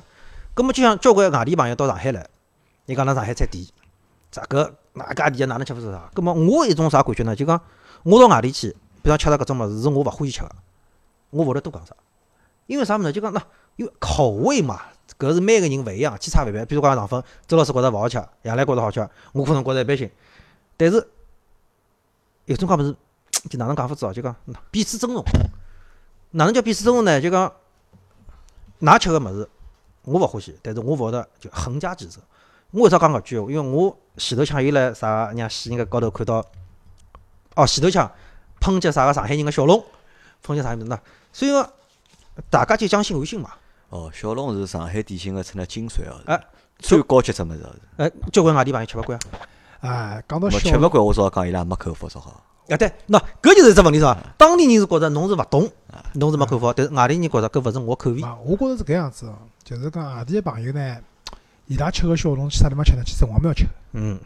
[0.56, 2.26] 葛末就像交关外地朋友到上海来，
[2.86, 3.62] 伊讲㑚上海菜甜，
[4.30, 6.10] 咋搿哪家店哪能吃勿出啥？
[6.14, 7.36] 葛末我一种啥感觉呢？
[7.36, 7.60] 就讲
[8.04, 10.50] 我到外地去，比方吃到搿种物事是我勿欢喜吃个，
[11.28, 11.94] 我勿会得多讲啥。
[12.66, 13.12] 因为啥物事？
[13.12, 13.42] 就讲喏，
[13.76, 14.80] 因为口味嘛，
[15.18, 16.64] 搿是每个人勿一样，千差万别。
[16.64, 20.10] 比如讲肠粉，周老师觉着勿好吃，杨澜觉着好吃，我可能觉着一般性。
[20.78, 21.06] 但是
[22.46, 22.96] 有种介物事，
[23.50, 24.14] 就哪能讲法子哦？
[24.14, 24.34] 就讲
[24.70, 25.22] 彼此尊重。
[26.30, 27.20] 哪能叫彼此尊重呢？
[27.20, 27.52] 就讲
[28.80, 29.46] 㑚吃个物事，
[30.06, 32.20] 我勿欢喜，但是我勿会得就横加指责。
[32.70, 33.50] 我为啥讲搿句闲话？
[33.50, 36.44] 因为我前头抢又来啥让死人个高头看到，
[37.56, 38.10] 哦，前头抢
[38.60, 39.84] 抨击啥个上海人个小龙，
[40.44, 40.98] 抨击啥物事呢？
[41.32, 41.72] 所以讲
[42.48, 43.50] 大家就将心比心嘛。
[43.88, 46.40] 哦，小笼是上海典型的成了精髓哦，哎
[46.78, 47.74] 最高级只物事哦。
[47.96, 49.22] 哎，交关外地朋友吃勿惯啊。
[49.80, 52.42] 哎，讲到我小吃勿惯，我只好讲伊拉没口福，只好。
[52.68, 54.16] 啊对，喏，搿就是一只问题是伐？
[54.36, 55.70] 当地人是觉着侬是勿懂，
[56.14, 58.20] 侬是没看法，但是外地人觉着搿勿是我口味。
[58.20, 60.98] 嘛，我觉着是搿样子哦，就是讲外地个朋友呢，
[61.66, 63.02] 伊拉吃个小笼去啥地方吃呢？
[63.04, 63.66] 去城隍庙吃。
[63.92, 64.18] 嗯，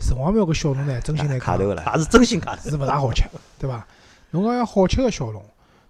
[0.00, 2.70] 城隍庙个小笼呢，真心来讲卡头了，也是真心卡头。
[2.70, 3.22] 是勿大好吃，
[3.58, 3.86] 对伐？
[4.30, 5.42] 侬讲要好吃个小笼，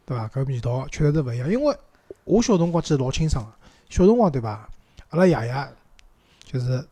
[0.05, 0.29] 对伐？
[0.29, 1.51] 搿味道确实是勿一样。
[1.51, 1.75] 因为
[2.25, 3.51] 我小辰光记得老清爽个，
[3.89, 4.69] 小辰光对伐？
[5.09, 5.69] 阿拉爷爷
[6.45, 6.87] 就是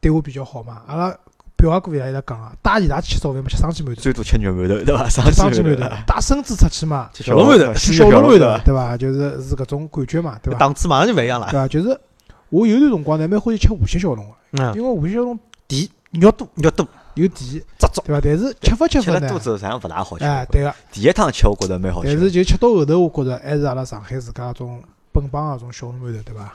[0.00, 0.82] 对我比较好嘛。
[0.86, 1.16] 阿拉
[1.60, 5.04] 表阿哥伊拉伊拉讲啊，带伊拉去吃早饭嘛，吃生煎馒头，最多吃肉馒头对伐？
[5.08, 8.96] 吃生鸡鸡馒头，带孙子出去嘛，小笼馒头吃小笼馒头头，对伐？
[8.96, 10.58] 就是是搿种感觉嘛，对伐？
[10.58, 11.48] 档次马上就勿一样了。
[11.50, 11.68] 对伐？
[11.68, 12.00] 就是
[12.48, 18.02] 我有段辰光呢，蛮欢喜吃无锡小笼个，嗯，因为无锡小笼甜肉多肉多有甜，扎足。
[18.06, 18.20] 对伐？
[18.22, 20.24] 但是吃法吃吃法呢，了肚子实际上勿大好吃。
[20.24, 20.74] 哎，对个。
[20.90, 22.14] 第一趟吃我觉着蛮好吃的。
[22.14, 26.52] 但是就吃到后头，我觉着还是阿拉上海自家种本帮个种小笼馒头，对伐？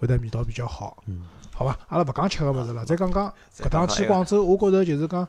[0.00, 0.96] 会得味道比较好。
[1.06, 1.22] 嗯，
[1.58, 1.76] 好伐？
[1.88, 5.26] 阿拉勿讲吃个物事了，再讲讲搿趟去广州，我觉着就是讲，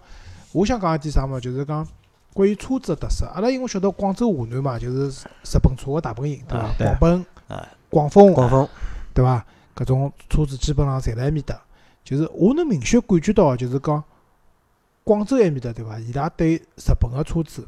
[0.52, 1.88] 我想讲一点啥嘛，就是讲
[2.36, 3.26] 关于车子个特色。
[3.34, 5.08] 阿拉因为晓得广州华南嘛，就是
[5.44, 8.70] 日本车个大本营，对伐广本啊、广丰，广丰，
[9.12, 9.44] 对伐？
[9.76, 11.60] 搿种车子基本上侪辣埃面搭。
[12.04, 14.04] 就是我能明显感觉到，就是讲
[15.04, 15.98] 广州埃面搭，对伐？
[15.98, 17.68] 伊拉对日本个车子，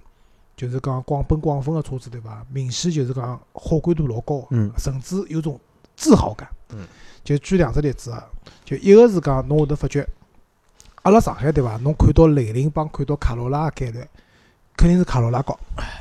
[0.56, 2.46] 就是讲广本、广丰个车子，对伐？
[2.54, 5.60] 明显就是讲好感度老高，嗯甚至有种
[6.02, 6.50] 自豪感。
[6.70, 6.88] 嗯，
[7.24, 8.28] 就举两只例子啊，
[8.66, 10.08] 就一个是讲侬会得发觉，
[11.04, 11.78] 阿拉上海对伐？
[11.78, 14.04] 侬看到雷凌帮看到卡罗拉个概率，
[14.76, 15.58] 肯定是卡罗拉高。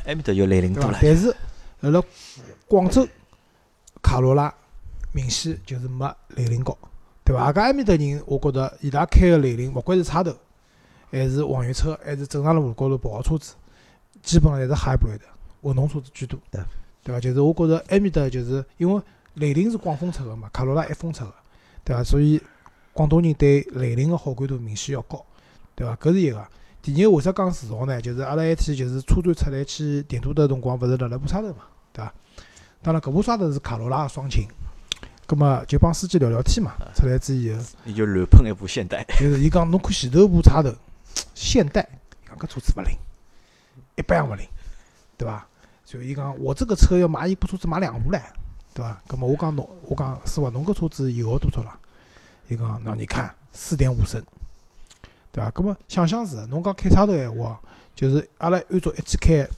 [0.06, 0.98] 埃面搭就雷凌对多了？。
[1.02, 1.34] 但是
[1.80, 2.02] 辣辣
[2.66, 3.06] 广州，
[4.02, 4.52] 卡罗拉
[5.12, 6.76] 明显就是没雷凌高，
[7.24, 7.42] 对伐？
[7.42, 10.34] 阿家埃面搭人，我觉着伊拉开个雷凌，勿管是差头，
[11.10, 13.54] 还是网约车，还是正常的路高头跑个车子，
[14.22, 15.20] 基本上侪是 hybrid
[15.60, 16.62] 混动车子居多，对
[17.02, 17.20] 对伐？
[17.20, 19.02] 就是我觉着埃面搭就是因为
[19.34, 21.34] 雷凌是广丰出个嘛，卡罗拉一丰出个，
[21.84, 22.02] 对伐？
[22.02, 22.40] 所以
[22.92, 25.24] 广东人对雷凌个好感度明显要高，
[25.74, 25.94] 对伐？
[25.96, 26.46] 搿是一个。
[26.82, 28.00] 第二，为啥讲自豪呢？
[28.00, 32.12] 就是阿拉一天就是车展出来去电镀的辰光，勿是辣辣部沙头嘛，对伐？
[32.82, 34.48] 当然搿部沙头是卡罗拉个双擎，
[35.26, 36.72] 葛末就帮司机聊聊天嘛。
[36.94, 40.74] 出来之以后，伊就乱喷一部现代，就是伊讲侬看前头部叉头，
[41.34, 41.86] 现代，
[42.24, 42.96] 伊讲搿车子勿灵，
[43.96, 44.46] 一般也勿灵，
[45.18, 45.46] 对伐？
[45.84, 48.18] 所以伊讲我这个车要买一部车子买两部唻，
[48.80, 49.02] 对伐？
[49.06, 51.78] 葛末我讲侬，我讲师傅侬搿车子油耗多少啦？
[52.48, 54.22] 伊讲那你看四点五升，
[55.30, 55.50] 对伐？
[55.50, 57.60] 葛末想想是，侬讲开差头闲话，
[57.94, 59.48] 就是阿拉按照一天开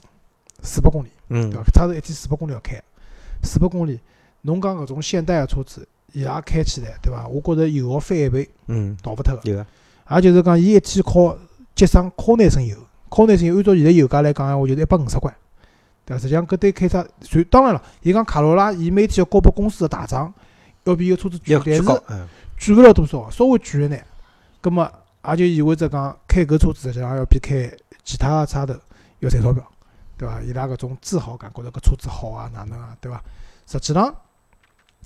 [0.61, 1.63] 四百公里，嗯对伐？
[1.71, 2.81] 叉头一天四百公里要开，
[3.43, 3.97] 四百公里，
[4.41, 7.25] 侬讲搿种现代个车子，伊拉开起来，对伐？
[7.27, 9.41] 我觉着油耗翻一倍嗯，逃勿脱个。
[9.49, 9.65] 有个，
[10.11, 11.37] 也就是讲，伊一天靠
[11.73, 12.77] 节省靠廿升油，
[13.09, 15.33] 靠廿升油，按照现在油价来讲闲话，就是一百五十块，
[16.05, 16.21] 对伐？
[16.21, 20.33] 实际上搿对开车，虽当然了，伊讲卡罗拉，伊每天要交拨公司个大账，
[20.83, 24.05] 要比伊个车子贵，但是贵勿了多少，稍微贵一眼，
[24.61, 24.91] 葛末
[25.29, 27.71] 也就意味着讲，开搿车子实际上要比开
[28.03, 28.73] 其他个车头
[29.19, 29.65] 要赚钞票，
[30.17, 30.41] 对伐？
[30.41, 33.23] 伊拉搿种自豪感，觉着搿车子好啊，哪能啊，对伐？
[33.65, 34.13] 实际上，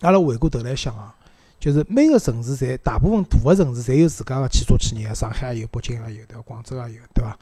[0.02, 1.14] 阿拉回过头来想啊，
[1.60, 6.42] 就是每个城市侪大部分大个城市侪有自家个汽车企业，上海也有，北京也有，对伐？
[6.42, 7.38] 广州也有，对伐？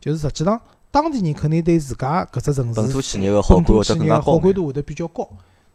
[0.00, 4.32] 就是实际上，当地人肯定对自家搿只城市本土企业个好感会得土企业个更加高。
[4.32, 5.28] 好感度会得比较高，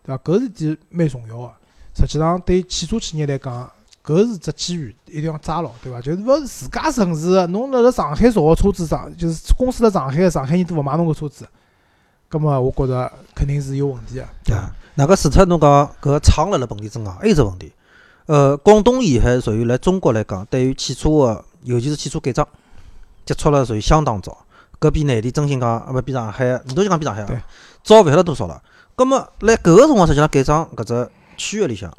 [0.04, 0.23] 对伐？
[0.23, 1.51] 搿是点蛮重要个。
[1.95, 3.71] 实际上，对汽车企业来讲，
[4.04, 6.01] 搿是只机遇，一定要抓牢，对伐？
[6.01, 11.47] 就是勿是自家城市，侬辣辣上海造个车子上，就是公司辣上海个，上海人都勿买侬个车子，
[12.28, 14.28] 葛末我觉着肯定是有问题个。
[14.43, 14.75] 对啊。
[14.97, 17.71] 那个除脱侬讲搿厂辣辣本地增长，还有只问题，
[18.28, 22.47] 呃，广东沿海属于辣中国来讲，对于汽车个，尤其是汽车改装，
[23.25, 24.44] 接触了属于相当早。
[24.79, 27.47] 搿比内地真心讲，啊勿比上海，你都就讲比上海啊，
[27.83, 28.61] 早勿晓得多少了。
[28.95, 31.91] 葛末辣搿个辰光，实际上改装搿只区域里向，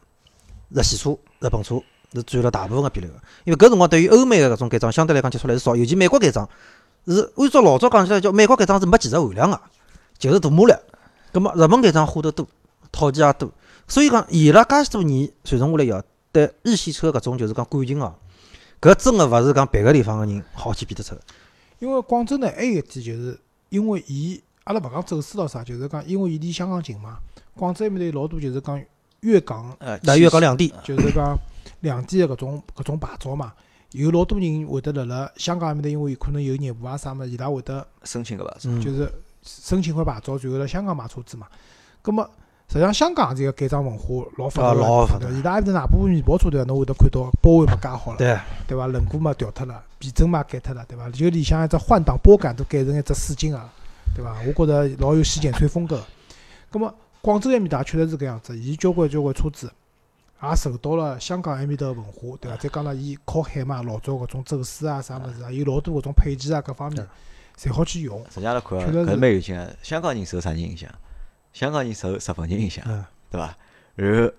[0.70, 1.10] 日系车、
[1.40, 1.80] 日本车
[2.12, 3.14] 是占了大部分个比例个。
[3.44, 6.48] 因为搿辰光对于欧美个搿种改装相对来讲接触来是少，尤其美国改装
[7.06, 9.60] 是按照老早讲起来叫美国改装是没技术含量个，
[10.18, 10.74] 就是大马力。
[11.32, 12.46] 葛末日本改装花得多，
[12.90, 13.50] 套件也多，
[13.86, 18.14] 所以讲伊拉介许多年传承下来以后，对日系车搿种就是讲感情哦，
[18.80, 21.20] 搿真个勿是讲别个地方个人好去比得出的。
[21.78, 27.18] 因为广州呢，还有一点就是，因为伊阿拉勿讲走私咾啥，就是讲因为伊离香港近嘛，
[27.54, 28.82] 广州埃面头有老多就是讲
[29.20, 31.38] 粤港呃，那粤港两地，就是讲
[31.80, 33.52] 两地个搿种搿种牌照嘛，
[33.92, 38.56] 有老多人会得辣辣香港埃面搭，因为可能有业务啊啥物事，伊拉会得申请个吧？
[38.64, 39.12] 嗯，就是
[39.42, 41.46] 申请块牌照，然后辣香港买车子嘛。
[42.02, 42.28] 葛末
[42.68, 46.66] 实际上香港这个改装文化老发达老发达伊拉埃面搭哪部面包车对伐？
[46.66, 48.86] 侬会得看到包围嘛加好了，对，对伐？
[48.88, 51.08] 轮毂嘛调脱了，避震嘛改脱了，对伐？
[51.10, 53.72] 就里向一只换挡拨杆都改成一只四金啊，
[54.14, 54.36] 对伐？
[54.46, 56.02] 我觉着老有洗剪吹风格。
[56.68, 59.72] 葛么广州埃面搭确实是搿样子，伊交关交关车子
[60.42, 62.56] 也受到了香港埃面搭个文化，对伐？
[62.56, 67.06] 再讲了，伊靠海嘛，老早搿种走私啊啥物事啊，有老多搿种配件啊各方面，
[67.56, 68.18] 侪好去用。
[68.28, 69.76] 实际上来看搿蛮有劲个。
[69.84, 70.90] 香港人受啥人影响？
[71.56, 73.56] 香港人受日本人影响，嗯，对伐？
[73.94, 74.30] 然后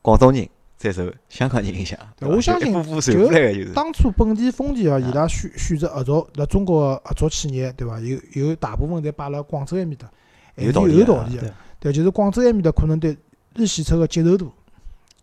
[0.00, 3.72] 广东人再受香港人影响，我相信就是。
[3.74, 7.98] 当初本地、丰田啊，啊伊拉选选择合作辣中国合作企业，对伐？
[7.98, 10.08] 有有大部分侪摆辣广州埃面搭，
[10.54, 11.92] 还是有道理啊有道理个对。
[11.92, 13.18] 就是广州埃面搭可能对
[13.56, 14.52] 日系车个接受度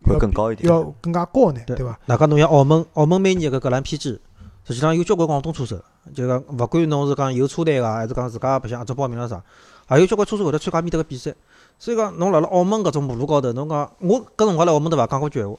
[0.03, 0.69] 会更高一点。
[0.69, 1.97] 要更加高呢，对对伐？
[2.07, 4.19] 哪个侬像澳门，澳门每年个格兰披治，
[4.65, 5.81] 实际上有交关广东车手，
[6.13, 9.41] 就讲勿管侬是讲有车队个，还是讲自家白相合作报名了啥，
[9.87, 11.33] 还有交关车子会得参加面搭个比赛。
[11.79, 15.57] 所以讲，侬辣辣澳门搿种马路高头，侬讲我搿辰光辣澳门对伐，讲过句闲话，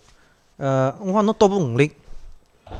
[0.56, 1.90] 呃，我讲侬倒部五菱，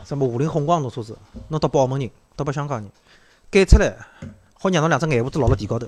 [0.04, 1.16] 什么五菱宏光侬车子，
[1.48, 2.90] 侬倒拨澳门人，倒拨香港人，
[3.50, 3.96] 改出来，
[4.54, 5.86] 好让侬两只眼胡子落辣地高头，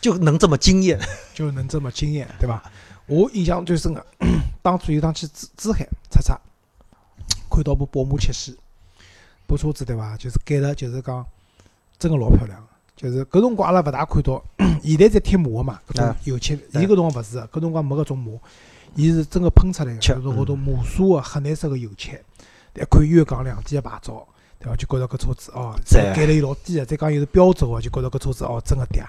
[0.00, 0.98] 就能这么惊艳。
[1.34, 2.62] 就能这么惊艳，对伐？
[3.06, 4.06] 我印象最深个，
[4.62, 6.38] 当初有趟去珠珠海出差，
[7.50, 8.56] 看到部宝马七系，
[9.46, 10.16] 部车子对伐？
[10.16, 11.26] 就是改了，就是讲
[11.98, 12.68] 真个老漂亮个。
[12.96, 14.42] 就是搿辰光阿拉勿大看到，
[14.82, 18.40] 现在在贴膜个嘛，搿种啊油漆，伊搿辰光勿是个，搿辰光没搿种膜，
[18.94, 22.12] 伊是真个喷出来个，漆就是搿种磨砂个黑颜色个油漆，
[22.74, 24.26] 一看粤港两地个牌照，
[24.58, 24.74] 对伐？
[24.74, 29.04] 就觉着搿车子哦，赞改了又老低个，再讲又是标轴个，就觉着搿车子哦真个嗲。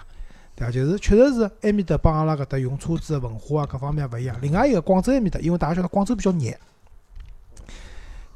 [0.56, 0.72] 对伐？
[0.72, 4.36] 就是确实是埃面搭帮阿拉搿搭用车子个文化啊各方面勿一样。
[4.42, 6.54] 另外一个广州埃面搭，因为大家晓得广州比较热，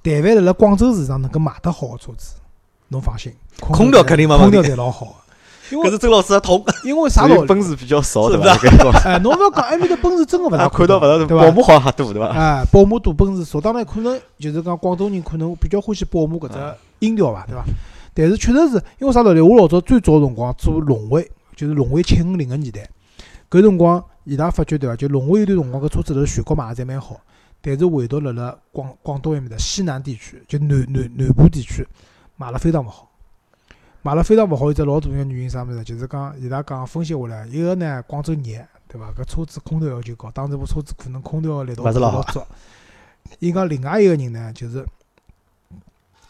[0.02, 2.36] 但凡辣辣广州市场能够卖得好个车子，
[2.88, 5.14] 侬放心，空调肯定没空调侪老好个。
[5.79, 6.63] 搿是周老师的痛。
[6.84, 7.47] 因为啥道理？
[7.47, 8.91] 奔驰比较少对是伐？
[9.05, 11.36] 哎，侬勿要讲埃面搭奔驰真个勿大啊，看到勿大对伐？
[11.36, 12.27] 宝马好像多对伐？
[12.29, 16.57] 哎，宝马多奔驰少，当然可能就是讲广东人可能比较欢喜宝马搿只
[16.99, 17.63] 音调伐，对伐？
[18.13, 19.39] 但是确实是因为啥道理？
[19.39, 22.89] 我老早最早辰光做荣威，就是荣威七五零个年代，
[23.49, 24.95] 搿辰光伊拉发觉对伐？
[24.95, 27.15] 就荣威有段辰光搿车子辣全国卖得侪蛮好，
[27.62, 31.88] 但是唯独辣辣广广东埃面搭西南地区，就南南南部地区
[32.36, 33.07] 卖了非常勿好。
[34.04, 35.84] 卖了非常勿好，有只老大个原因啥物事？
[35.84, 38.42] 就是讲伊拉讲分析下来，一个呢广州热，
[38.88, 39.12] 对伐？
[39.12, 42.42] 搿车子空调要求高，当时部车子可能空调个力道勿是老足。
[43.40, 44.86] 伊讲另外一个人呢，就是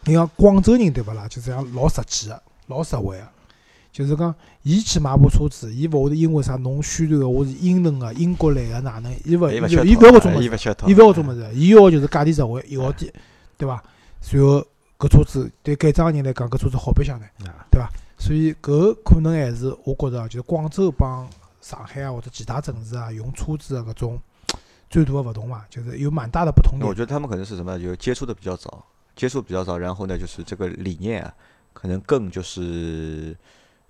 [0.06, 1.28] 伊讲广州人对勿啦？
[1.30, 3.28] 就是讲老实际个，老实惠个。
[3.94, 13.12] 就是讲，伊去买部车子，伊勿会得因为啥侬宣传个我是英伦个、英国来个哪能，伊勿伊伊勿吃伊勿要搿种物事，伊勿晓得，伊勿要搿种物事，伊要就是价钿实惠，油耗低，
[13.58, 13.84] 对伐？
[14.32, 14.66] 然后
[15.02, 17.26] 搿车子对改装人来讲，搿车子好白相呢。
[17.48, 17.90] 啊对伐？
[18.20, 21.28] 所以搿可能还是我觉着啊，就是广州帮
[21.60, 24.20] 上海啊或者其他城市啊用车子的搿种
[24.92, 26.88] 最大的勿同嘛，就是有蛮大的不同点。
[26.88, 28.86] 我觉得他们可能是什么，就接触的比较早，
[29.16, 31.34] 接触比较早，然后呢，就是这个理念啊，
[31.74, 33.36] 可能更就是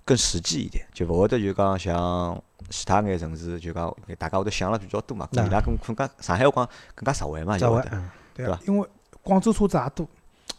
[0.06, 7.90] 更实际一点，就勿会得就讲像其他眼城市，就讲大家会得想了比较多嘛，那伊拉更更加上海话讲更加实惠嘛，这就会得。
[7.90, 8.88] 回嗯对伐，因为
[9.20, 10.08] 广州车子也多，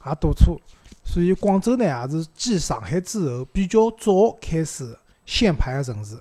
[0.06, 0.56] 也堵车，
[1.04, 6.18] 所以广州呢也是继上海之后比较早开始限牌个城市。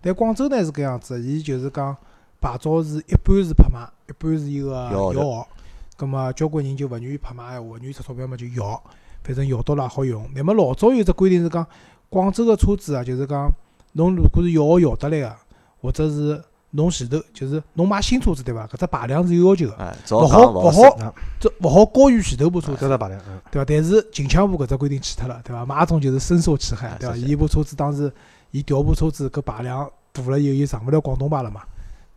[0.00, 1.96] 但广州呢是搿样子，伊就是讲
[2.40, 5.48] 牌照是一半是拍卖，一半是一个摇号。
[5.96, 8.82] 葛末交关人就勿愿意拍卖闲话，勿愿意出钞票嘛就摇，
[9.22, 10.28] 反正摇到了也好用。
[10.34, 11.64] 那么老早有只规定是讲，
[12.08, 13.50] 广州个车子啊，就是讲
[13.92, 15.36] 侬如果是摇号摇得来个，
[15.80, 16.42] 或者是
[16.76, 18.66] 侬前头就是侬买新车子对伐？
[18.66, 19.74] 搿只排量是有要求个。
[20.10, 23.64] 勿好勿好好，这勿好高于前头部车子，搿只排量，嗯，对伐？
[23.64, 25.64] 但是近腔部搿只规定去脱了，对伐？
[25.64, 27.14] 马总就是深受其害啊，对伐？
[27.14, 28.12] 是是伊部车子当时
[28.50, 31.62] 伊调部车子搿排量大了以后，伊上勿了广东牌了嘛，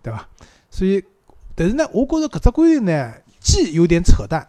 [0.02, 0.28] 对伐？
[0.72, 1.04] 所以，
[1.54, 4.48] 但是呢，我觉着搿只规定呢，既有点扯淡，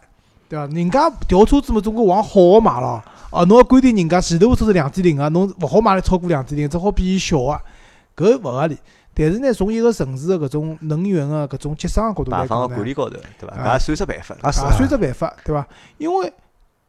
[0.49, 0.67] 对伐？
[0.75, 3.03] 人家调车子嘛，总归往好个买咯。
[3.31, 7.61] 哦，侬要规定人家前头部车子两点零个，侬勿好买超过两点零，只好比伊小个，
[8.17, 8.79] 搿勿合理。
[9.19, 13.73] 但是呢，从一个城市的搿种能源啊搿种节省个角度来讲管，理高头，对伐？
[13.75, 14.37] 也算只办法。
[14.45, 15.67] 也算只办法，对伐？
[15.97, 16.33] 因为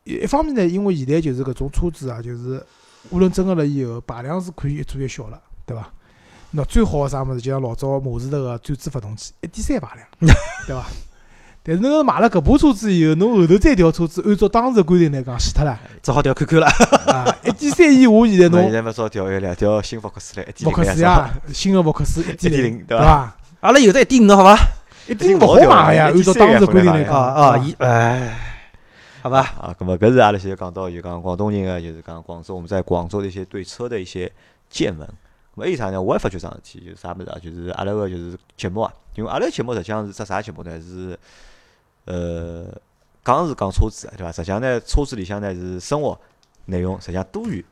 [0.03, 2.63] 一方面呢，因为现在就是搿种车子啊，就是
[3.09, 5.91] 无论整合了以后，排量是可以越做越小了，对伐？
[6.51, 10.07] 那最好个啥物事，就像老早马自达个转子发动机，一点三排量，
[10.65, 10.85] 对伐？
[11.69, 16.65] 但是侬要买了搿部车子以后，侬后头再调车子，按照当时个规定来讲，死脱了只好调 QQ 了。
[16.65, 17.35] 啊！
[17.43, 23.35] 一点三以下，现在 侬现在勿少调一辆调新福克斯了，一福克斯呀，新个福克斯一点零，对伐？
[23.59, 24.57] 阿拉有的一点五，好伐？
[25.07, 28.35] 一点勿好买个呀，按照当时规定来啊讲啊，伊哎，
[29.21, 34.31] 好吧，啊，咁么搿是阿拉现在讲到就讲广东人个，就是讲广州我们在广州的一些对车的一些
[34.71, 35.07] 见闻。
[35.55, 36.01] 还有啥呢？
[36.01, 37.37] 我也发觉桩事体，就是啥物事啊？
[37.43, 40.79] 就是阿拉个就是节目啊，因为阿拉个节目实际上是只啥节目呢？
[40.79, 41.19] 是
[42.09, 42.65] 呃，
[43.23, 44.31] 讲是讲车子的，对伐？
[44.31, 46.19] 实际上呢，车子里向呢是生活
[46.65, 47.63] 内容，实际上多于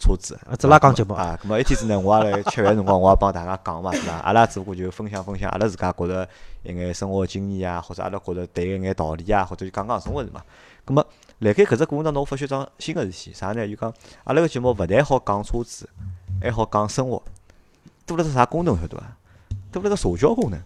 [0.00, 0.40] 车子的。
[0.50, 1.38] 啊只拉讲节目啊。
[1.40, 4.14] 咁么一天子呢，我也来吃饭辰光，我也帮大家讲嘛，对伐？
[4.18, 6.28] 阿拉只不过就分享分享阿拉自家觉着
[6.64, 10.42] 一眼生活经验啊，或者阿拉觉着对一眼道理啊，或者就讲讲生活事嘛。
[10.84, 11.06] 咁么，
[11.38, 13.68] 辣盖搿只过程当中，我发觉桩新个事体，啥呢？
[13.68, 15.88] 就讲阿拉个节目勿但好讲车子，
[16.42, 17.22] 还好讲生活，
[18.04, 19.04] 多了只啥功能晓得伐？
[19.70, 20.60] 多了只社交功能。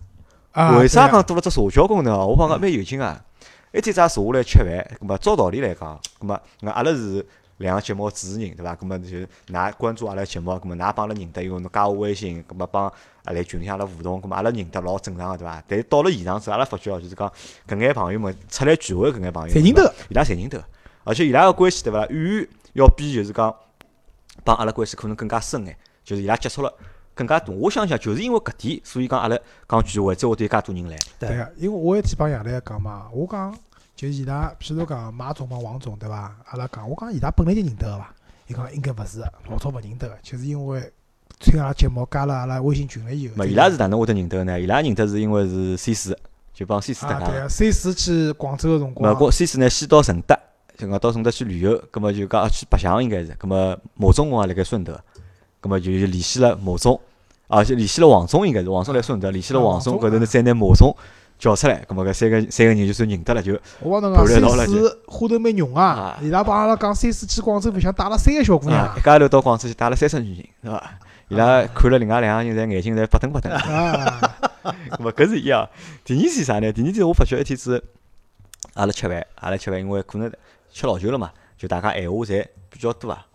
[0.58, 2.26] 啊，为啥讲多了只社交功能啊？
[2.26, 3.24] 我帮讲蛮有劲啊！
[3.72, 7.24] 一天早坐下来吃饭，葛末照道理来讲，葛末那阿拉是
[7.58, 8.74] 两个节目主持人对伐？
[8.74, 12.92] 葛末就是㑚关注阿拉节目，葛末㑚帮阿拉认得，因为侬加我微信，葛末帮
[13.22, 15.62] 阿来群里向阿拉互动，葛末阿拉认得老正常个对伐？
[15.68, 17.32] 但是到了现场之后，阿拉发觉哦，就是讲
[17.68, 20.64] 搿眼朋友们出来聚会搿眼朋友，侪认得，伊拉侪认得，
[21.04, 22.04] 而且伊拉个关系对伐？
[22.06, 23.54] 远远要比就是讲
[24.42, 26.74] 帮阿拉关系可能更加深眼，就是伊拉接触了
[27.18, 27.52] 更加多。
[27.56, 29.36] 我想想就是因为搿点，所以讲阿拉
[29.68, 30.96] 讲聚会才会得有介多人来。
[31.18, 33.52] 对个，因为我一天帮杨澜讲嘛，我讲
[33.96, 36.32] 就伊拉，譬如讲马总帮王总对伐？
[36.46, 38.14] 阿拉讲，我讲伊拉本来就认得个伐？
[38.46, 40.80] 伊讲应该勿是，老早勿认得个，就是因为
[41.40, 44.60] 听阿拉节目加了阿拉微信群了以后，没，伊拉是哪能会得认得个呢？
[44.60, 46.16] 伊拉认得是因为是 C 四，
[46.54, 47.40] 就帮 C 四搭啊，对。
[47.40, 50.38] 个，C 四去广州个辰没光，过 C 四呢，先到顺德，
[50.76, 54.98] 就讲到顺德去旅游，葛末就讲啊去白相应该是，葛末马总光也辣盖顺德，
[55.60, 57.00] 葛末就联系了马总，
[57.48, 60.96] 而且联系了王总应该是，王总来顺德，联系了啊王总，搿头呢再拿马总
[61.38, 70.98] 叫出来，葛末搿三个三个人就算认得了，就我帮侬讲了四花头蛮勇啊啊，伊拉帮阿拉讲三四去广州白相带了三个小姑娘啊一家头到广州去带了三十女人，是伐？
[71.28, 73.52] 伊拉看了另外两个人，侪眼睛侪白瞪白瞪。
[73.52, 74.34] 啊，
[74.96, 75.68] 咁么搿是一样。
[76.02, 76.72] 第二天啥呢？
[76.72, 77.84] 第二天我发觉一天子
[78.74, 80.32] 阿拉吃饭，阿拉吃饭，因为可能
[80.72, 83.26] 吃老久了嘛，就大家闲话侪比较多啊。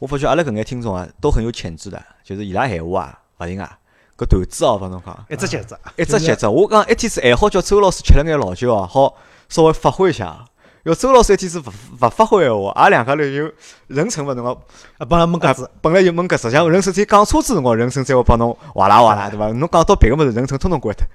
[0.00, 3.78] 我发觉阿拉搿眼听众啊，都很有潜质的，就是伊拉闲话啊，勿停啊。
[4.18, 6.50] 搿段子哦，帮侬讲，一只接着，一只接着。
[6.50, 9.14] 我讲一天子还好叫周老师吃了眼老酒哦，好
[9.48, 10.44] 稍微发挥一下。
[10.84, 13.52] 要周老师一天子勿勿发挥闲话，阿拉两家头就
[13.86, 14.54] 人成勿能讲
[14.98, 19.48] 啊，帮他们啊鸽子，，本来就闷搿实际上人生在讲车子辰光，人生才会帮侬哗啦哗啦，对伐？
[19.52, 21.06] 侬讲到别个物事，人生通通关脱。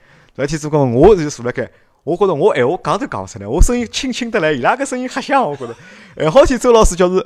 [0.44, 1.70] 搿天子讲我就坐辣盖，
[2.04, 5.76] 我觉着我闲话讲都讲勿出来，我声音轻轻得来，伊拉搿声音瞎响，我觉着。
[6.18, 7.26] 还好天周老师就是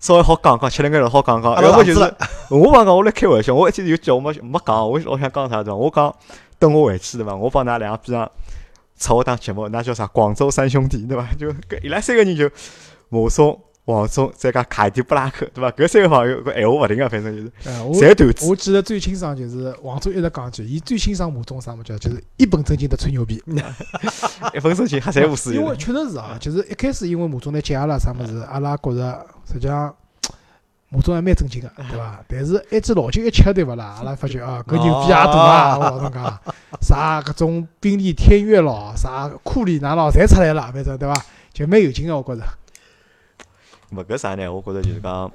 [0.00, 2.10] 稍微好讲讲，吃了眼肉好讲讲，要么就是上
[2.48, 5.76] 我帮讲我来开玩笑，我一天就叫我没没讲，我老想讲啥对伐？
[5.76, 6.14] 我讲
[6.58, 7.36] 等我回去对伐？
[7.36, 8.30] 我帮㑚两个边上
[8.96, 10.06] 凑合档节目，那叫啥？
[10.06, 11.28] 广州三兄弟对伐？
[11.38, 12.50] 就搿伊拉三个人就
[13.10, 15.70] 马松、王松再加凯迪布拉克对伐？
[15.72, 17.52] 搿三个朋友搿闲话勿停个，反正就是
[18.00, 18.48] 侪段子。
[18.48, 23.42] 我记得最清爽就是王总一直讲一句，伊最欣赏马总啥物事，就是一本正经的吹牛逼。
[24.54, 29.94] 一本正经瞎三胡四因为确实是啊，就是一开始因为马总来接阿拉啥物事，阿拉觉着实际上
[30.88, 32.20] 马总还蛮正经个，对伐？
[32.28, 33.96] 但是一支老酒一吃，对勿啦？
[33.98, 35.76] 阿拉发觉啊，搿牛逼也大啊！
[35.78, 36.40] 我帮侬讲，
[36.80, 41.24] 啥搿种宾利天悦咯，啥库里南咯，侪出来了，反正对伐？
[41.52, 42.42] 就蛮有劲个，我觉着。
[43.90, 44.52] 么搿啥呢？
[44.52, 45.30] 我觉着就是讲，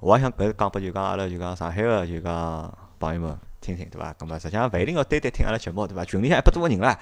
[0.00, 4.12] 我也想搿讲拨就讲阿拉就讲上海个就讲朋友们听听，对伐？
[4.18, 6.04] 搿么实际上勿一定要单单听阿拉节目，对伐？
[6.04, 6.98] 群里向一百多个人啦，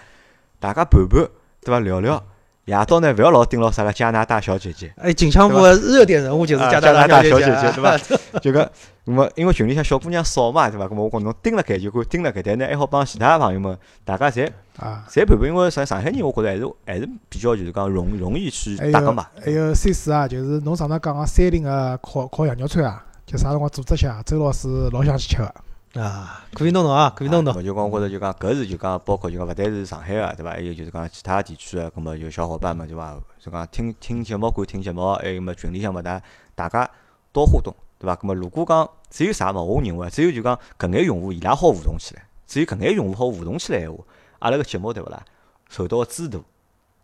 [0.59, 1.29] 大家盘盘，
[1.63, 1.81] 对伐？
[1.81, 2.23] 聊聊。
[2.71, 7.99] 夜到呢，勿要老盯牢啥个加拿大小姐姐，哎，近腔部的热点人物就是啊加加拿大小姐姐对伐？
[8.41, 8.69] 就 搿，
[9.05, 10.87] 那么因为群里向小姑娘少嘛，对伐？
[10.87, 14.49] 葛末我讲侬盯辣盖就可盯辣盖，但呢还好帮其他朋友们，大家侪
[14.79, 19.27] 啊，侪盘盘，因为上上海人，我觉着还是还是比较就是讲容容易去搭个嘛。
[19.45, 25.55] 还有 C 四啊，就是侬上趟讲个三菱个烤烤羊肉串啊，就啥辰光组织下，周老师老想去吃个。
[25.95, 27.61] 啊，可以弄弄啊，可以弄弄啊。
[27.61, 30.53] 就讲我觉着就讲搿是就讲包括就讲勿单是上海个对伐？
[30.53, 33.19] 还有就是讲其他地区个，葛末就小伙伴们对伐？
[33.41, 36.23] 就讲听听节目归听节目，还有么群里向么大
[36.55, 36.89] 大家
[37.33, 38.15] 多互动对伐？
[38.15, 43.99] 葛末如果讲只有啥嘛，我认为只有就讲搿眼用户伊拉好互动起来，只有搿眼用户好互动起来闲话，
[44.39, 45.21] 阿拉个节目对勿啦？
[45.69, 46.45] 受到个支度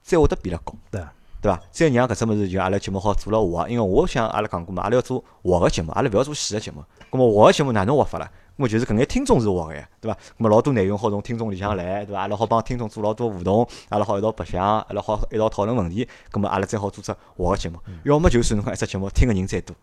[0.05, 0.73] 才会得变得高。
[0.93, 1.03] 对
[1.43, 1.61] 对伐？
[1.73, 6.85] 再让搿只物事就阿拉节目好做了活，因为我想阿拉讲过嘛，阿拉要做活个节目，阿拉勿要做死个节目。
[7.11, 8.31] 葛末活个节目哪能活法啦？
[8.57, 10.15] 葛末就是搿眼听众是活个呀，对伐？
[10.15, 12.21] 葛末老多内容好从听众里向来，对伐？
[12.21, 17.79] 阿拉好帮听众做老多互动，阿拉好一道白相，阿拉好一道讨论问题，葛末阿拉再好做只活个节目。
[18.05, 19.77] 要么就是侬讲一只节目听个人再多。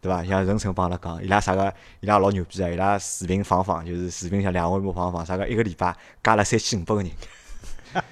[0.00, 0.24] 对伐？
[0.24, 7.10] 像任成帮阿拉讲，伊拉啥个，伊拉老牛逼个，伊拉视频放放，就是视频像两万步放放，啥个一个礼拜加了三千五百个人，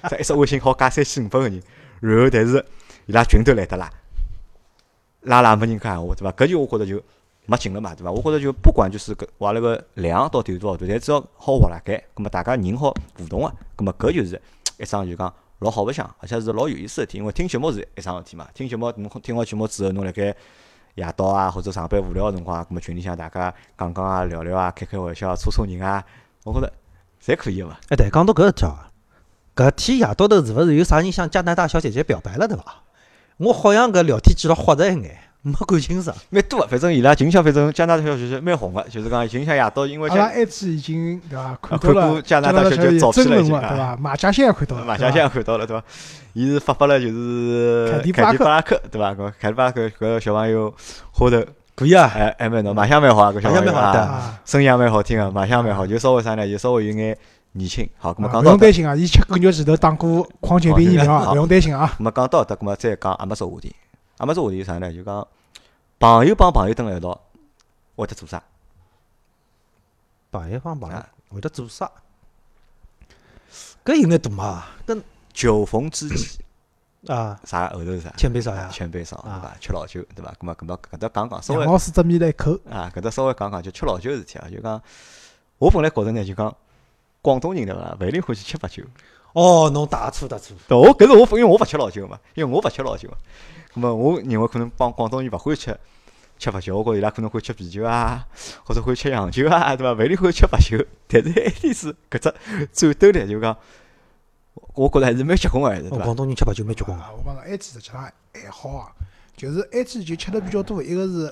[0.09, 1.61] 这 一只微信好加三千五百个人，
[1.99, 2.65] 然后但是
[3.05, 3.89] 伊拉群头来得啦，
[5.21, 6.31] 拉拉没人讲闲话，对伐？
[6.31, 7.01] 搿就我觉着就
[7.47, 8.11] 没劲了嘛，对伐？
[8.11, 14.39] 我觉着就不管就是搿我阿拉个量到底有多少大，但只要好活辣盖，葛末大家人好互动个，葛末搿就是
[14.77, 20.35] 一桩就讲老好白相，而且是老有意思个事体，因为听节目是一桩事体嘛，听节目侬听好节目之后，侬辣盖
[20.95, 26.03] 夜到啊或者上班无聊个辰光啊，葛末群里向大家讲讲啊、聊聊啊、开开玩笑啊、搓搓人啊，
[26.43, 26.73] 我觉着
[27.23, 27.77] 侪可以个嘛。
[27.89, 28.77] 哎，对，讲到搿一条，
[29.55, 32.83] 搿天夜到头是勿是有啥人向加拿大小姐姐表白了，对伐？
[33.37, 36.15] 我好像搿聊天记录豁着一眼，没看清爽。
[36.29, 41.57] 蛮多个，反正伊拉近腔，反正加拿大小姐姐蛮红个，就是讲近腔夜到，因为加阿拉埃次已经对伐？
[41.61, 43.97] 看到了过加拿大小姐姐照片了，已经啊对伐？
[43.97, 45.83] 马甲线也看到了，马甲线也看到了，对伐？
[46.33, 49.11] 伊是发发了就是凯迪布拉克迪布拉克，对伐？
[49.13, 50.73] 搿凯迪布拉克搿小朋友
[51.11, 51.43] 花头
[51.75, 57.17] 可以啊，还还蛮浓，卖相蛮好啊，搿小朋友卖相蛮好对啊，啊，声音也蛮好听个，卖相蛮好，就稍微啥呢，就稍微有眼
[57.53, 57.87] 年轻。
[57.97, 61.93] 好，咁么啊讲到搿，勿用担心啊，伊吃狗肉前头打过狂犬病疫苗啊，好勿用担心啊。
[61.99, 63.73] 咁么讲到搿么再讲阿没说话题。
[64.17, 64.91] 阿没说话题是啥呢？
[64.91, 65.27] 就讲
[65.99, 67.19] 朋友帮朋友蹲辣一道，
[67.95, 68.43] 会得做啥？
[70.31, 71.91] 朋友帮朋友啊会得做啥？
[73.85, 74.65] 搿有眼大嘛？
[74.85, 75.03] 跟
[75.33, 76.43] 酒逢知己，
[77.07, 78.09] 啊，啥后头是啥？
[78.17, 79.57] 千杯少呀，千杯少，对啊伐？
[79.59, 80.31] 吃老酒，对伐？
[80.33, 84.81] 咁么搿么搿搭讲讲，稍微杨老师只咪了一口，啊，搿搭稍微讲讲，就吃老酒个事体啊，就讲
[85.59, 86.55] 我本来觉着呢，就讲
[87.21, 88.83] 广东人对伐，勿一定欢喜吃白酒。
[89.39, 90.57] 哦，侬大错特错。
[90.67, 93.17] 对，我搿是我因为我勿吃老酒嘛，因为我勿吃老酒嘛。
[93.73, 95.79] 咁么我认为可能帮广东人勿欢喜吃
[96.39, 98.25] 吃白酒，我觉着伊拉可能会吃啤酒啊，
[98.63, 99.93] 或者会吃洋酒啊，对伐？
[99.93, 100.83] 勿一定会吃白酒。
[101.07, 102.31] 但是 一定是搿
[102.73, 103.55] 只战斗力就讲，
[104.73, 105.97] 我觉着还是蛮结棍个，还是对伐？
[105.97, 107.03] 哦广东人吃白酒蛮结棍个。
[107.03, 108.11] 啊，我帮侬，埃及实际上还
[108.49, 108.89] 好啊，
[109.35, 111.31] 就是埃及就吃的比较多，一个是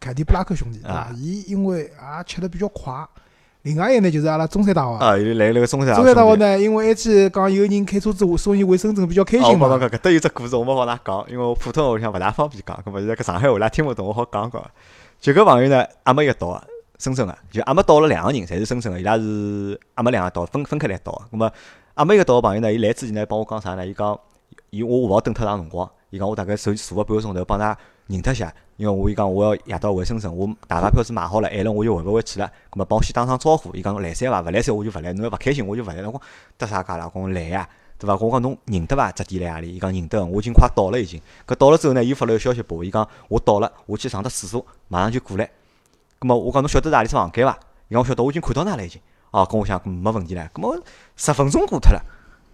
[0.00, 1.12] 凯迪布拉克兄弟，对伐啊？
[1.14, 3.06] 伊因为也吃的比较快，
[3.62, 4.96] 另外一个呢就是阿拉中山大学。
[4.98, 6.34] 啊，又来了个中山大学中山大学。
[6.36, 14.62] 呢，因为埃及讲有人开车子送伊回深圳比较开哦，心嘛我讲，搿搭有只故事，我没帮㑚讲，因为我普通话里向勿大方便讲，搿么现在搿上海话伊拉听勿懂，我好讲讲。
[15.20, 16.62] 就搿朋友呢，阿没一个岛个，
[16.98, 21.24] 深圳个，就阿没到了两个人，侪是深圳个，伊拉是阿没两个到分分开来到个。
[21.30, 21.50] 葛么
[21.94, 23.86] 阿没一个岛个朋友呢，伊来之前呢帮我讲啥呢？
[23.86, 24.18] 伊讲，
[24.70, 27.76] 伊我下勿好等太长辰光，伊讲我大概坐坐个半个钟头，帮㑚
[28.08, 32.50] 认脱下，因为我伊讲我要夜到回深圳，我大巴票是买好了，晚了我就回勿回去了。
[32.70, 34.40] 葛么帮我先打声招呼，伊讲来三伐？
[34.42, 35.96] 勿来三我就勿来，侬要勿开心我就勿来。
[36.06, 36.20] 我讲
[36.58, 37.10] 得啥介啦？
[37.12, 37.68] 我讲来呀。
[37.98, 38.16] 对伐？
[38.16, 39.12] 我讲侬认得伐？
[39.12, 39.76] 只店辣何里？
[39.76, 41.20] 伊讲认得，我已经快到了已经。
[41.46, 45.48] 搿到了之后呢，伊发了个消息拨我，伊讲我到了，我去上趟厕所，马上就过来。
[46.18, 47.56] 葛末我讲侬晓得是何里只房间伐？
[47.88, 49.00] 伊讲我晓得，我已经看到㑚了已经。
[49.30, 50.48] 哦，跟我想没问题唻。
[50.52, 50.76] 葛末
[51.16, 52.02] 十分钟过脱了，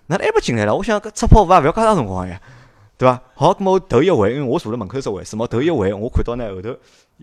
[0.09, 0.75] 哪还没进来了？
[0.75, 2.41] 我想搿出泡饭也勿要介长辰光呀，
[2.99, 3.23] 对伐？
[3.35, 6.77] 好，葛末我头一回，因为我坐辣门口只位置嘛，头一回我看到呢后头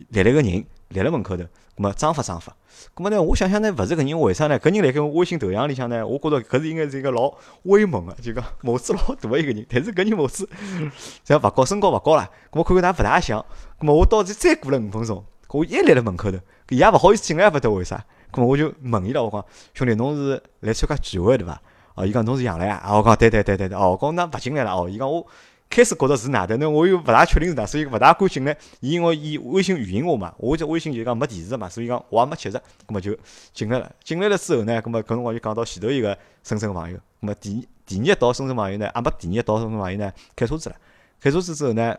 [0.09, 2.55] 立了个人立辣门口头，葛末装法装法。
[2.93, 4.57] 葛末呢，我想想呢，勿是搿人为啥呢？
[4.57, 9.65] 搿人辣盖我微信头像里向呢，我觉着搿是应该是一个老威猛个，就讲帽子老大个一个人。
[9.69, 10.47] 但是搿人帽子
[11.25, 12.29] 像勿高，身高勿高啦。
[12.49, 13.45] 葛末看看㑚勿大像。
[13.77, 16.37] 葛末我到时再过了五分钟，我一立辣门口头，
[16.69, 18.01] 伊也勿好意思进来，也勿得为啥。
[18.31, 21.61] 葛末我就问伊了，我讲兄弟，侬是来参加聚会对伐？
[21.95, 22.81] 哦，伊讲侬是杨澜啊？
[22.85, 23.77] 啊，我讲对对对对对。
[23.77, 24.73] 哦，我讲那勿进来了。
[24.73, 25.25] 哦，伊讲我
[25.69, 28.55] 开始觉着是哪的，那我又勿大确定是哪，所以勿大敢进来。
[28.79, 33.17] 伊因为伊微信语音我嘛，我这微信就讲没提示嘛，所以讲我也没接着，葛末就
[33.53, 33.91] 进来了。
[34.01, 40.75] 进来了之后呢，葛末搿辰光就讲到前头一个深圳朋友，葛末第第二一道深圳朋友呢，也没第二一道深圳朋友呢开车子了。
[41.19, 41.93] 开车子之后呢，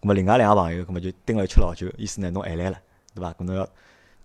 [0.00, 2.76] 葛末另外两个朋友，葛末就盯了吃老酒，意思呢侬还来了，
[3.14, 3.32] 对伐？
[3.32, 3.66] 搿侬要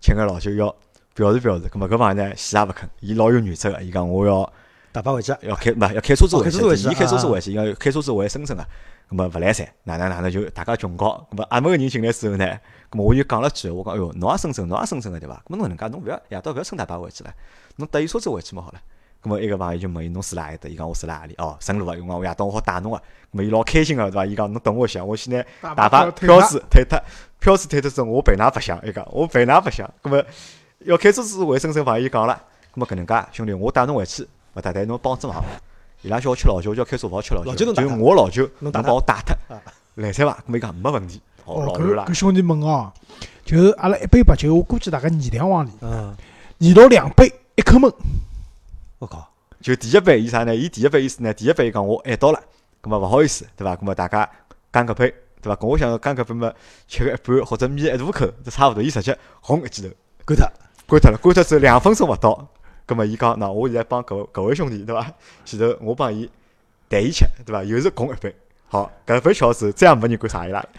[0.01, 0.75] 请个老酒要
[1.13, 1.69] 表示表示。
[1.71, 4.51] 葛末搿朋友呢死也勿肯，伊老有原则个，伊讲我要。
[4.95, 5.35] 大巴回去。
[5.41, 8.63] 要开勿要开车子哦回去，开车子回去伊开车子啊回去，要开车子回深圳个，
[9.09, 12.45] 咁么勿来三，哪能哪能就大家穷搞，咁么阿没个人进来之后呢，
[12.89, 15.35] 咁么我就讲了句，我讲哎哟，侬也深圳，侬也深圳个对伐？
[15.45, 17.33] 咁么侬搿能介，侬勿要夜到勿要乘大巴回去了，
[17.75, 18.79] 侬搭伊车子回去嘛好了。
[19.21, 21.35] 咁么一个朋友就问伊侬住辣埃搭，伊讲我住辣何里？
[21.39, 24.25] 哦，顺路啊，因为我夜到我好带侬个，咁么伊老开心个对伐？
[24.25, 26.99] 伊讲侬等我一下，我先拿大巴票子退脱，
[27.39, 30.23] 票子退脱之后我陪㑚白相，伊讲我陪㑚白相，咁么
[30.79, 32.39] 要开车子回深圳朋友讲了，
[32.75, 35.43] 咁么搿能介兄弟，我带侬回去，勿带带侬帮只忙。
[36.01, 39.61] 伊拉叫我吃老酒，我就要开车勿好吃老酒，就我老酒，侬帮我带脱啊，
[39.95, 40.37] 来三伐？
[40.47, 42.91] 咁伊讲没问题，哦，哦，老刘啦搿搿，兄弟们哦，
[43.43, 46.15] 就是阿拉一杯白酒，我估计大概二两往里，嗯，
[46.59, 47.91] 二到两杯，一口闷。
[48.99, 49.27] 我靠，
[49.61, 50.55] 就第一杯伊啥呢？
[50.55, 51.33] 伊第一杯意思呢？
[51.33, 52.39] 第一杯讲我晚到了，
[52.83, 53.75] 咁么勿好意思，对伐？
[53.75, 54.29] 咁么大家
[54.71, 55.09] 干搿杯，
[55.41, 55.55] 对伐？
[55.55, 56.53] 跟我想要干搿杯么，
[56.87, 58.83] 吃个一半或者抿一大口，这差勿多。
[58.83, 59.89] 伊直接轰一记头，
[60.23, 60.45] 够脱。
[60.87, 62.47] 关脱了，关脱之后两分钟勿到，
[62.87, 65.05] 咁么伊讲，喏，我现在帮搿搿位兄弟，对伐？
[65.43, 66.29] 前头我帮伊
[66.87, 67.63] 带伊吃，对伐？
[67.63, 68.33] 又是拱一杯，
[68.67, 70.69] 好，搿杯吃好再也没人敢啥伊拉了，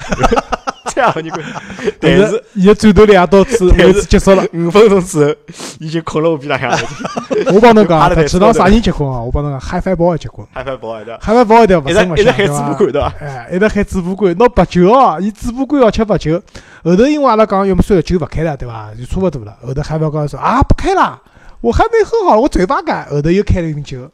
[0.94, 1.62] 再也没人敢。
[2.00, 4.44] 但是伊个战斗力也到此为止结束了。
[4.52, 5.34] 五分钟之后，
[5.80, 6.78] 已经困了我边浪向了，
[7.52, 9.20] 我帮侬讲，趴了台搿几道啥人结棍啊？
[9.20, 11.18] 我帮侬讲，海翻包也结棍，海翻包对伐？
[11.20, 13.14] 海翻包一定勿一直声勿响，一直喊对伐主播管对伐？
[13.18, 16.40] 哎，一直喊主播官，拿白酒哦，伊主播官要吃白酒。
[16.84, 18.90] 后头因为阿拉讲，要么算了酒勿开了，对伐？
[18.94, 19.56] 就差勿多了。
[19.66, 21.20] 后头海帆讲说啊，不开了，
[21.66, 23.08] 我还没喝好，我嘴巴干。
[23.10, 24.08] 后头又开了一瓶酒，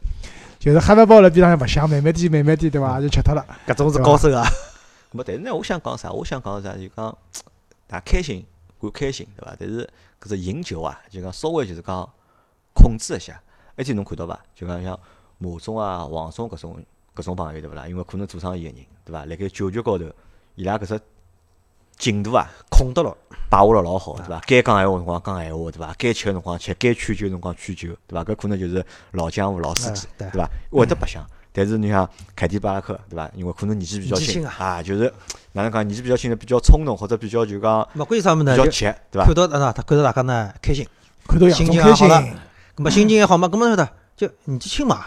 [0.59, 2.99] 就是海帆包辣边浪向勿响，慢慢点，慢慢点，对伐？
[2.99, 3.47] 就吃脱了。
[3.67, 4.43] 搿种是高手啊！
[5.13, 6.11] 没但是呢，我想讲啥？
[6.11, 6.73] 我想讲啥？
[6.73, 7.19] 就讲
[7.87, 8.43] 大家开心
[8.79, 9.55] 归开心，对伐？
[9.61, 9.87] 但是
[10.19, 12.09] 搿只饮酒啊，就讲稍微就是讲
[12.73, 13.39] 控制一下。
[13.77, 14.41] 而且侬看到伐？
[14.55, 14.99] 就讲像
[15.37, 16.83] 马总啊、黄总搿种
[17.15, 17.87] 搿种朋友对勿啦？
[17.87, 19.27] 因为可能做生意个人对伐？
[19.27, 20.07] 辣盖酒局高头，
[20.55, 20.99] 伊拉搿只
[21.99, 23.15] 劲度啊，控得牢，
[23.49, 24.41] 把握了老好，对伐？
[24.47, 25.95] 该讲闲话辰光讲闲话，对伐？
[25.99, 28.25] 该吃个辰光吃，该劝酒辰光劝酒，对伐？
[28.25, 30.51] 搿可能就是老江湖、老司机，哎对对伐？
[30.71, 31.25] 会得白相。
[31.55, 33.31] 但是你像凯迪巴拉克，对伐？
[33.35, 35.13] 因为可能年纪比较轻啊啊，就是
[35.53, 38.57] 哪能讲年纪比较轻的，比较冲动或者比较就讲勿关键啥物事呢？
[38.57, 38.81] 比较急，
[39.11, 39.35] 对伐看？
[39.35, 40.87] 到啊，他看到大家呢开心，
[41.29, 42.39] 看到杨心总开心情也好，了
[42.75, 43.87] 葛么心情还好嘛，葛么晓得
[44.17, 45.05] 就年纪轻嘛，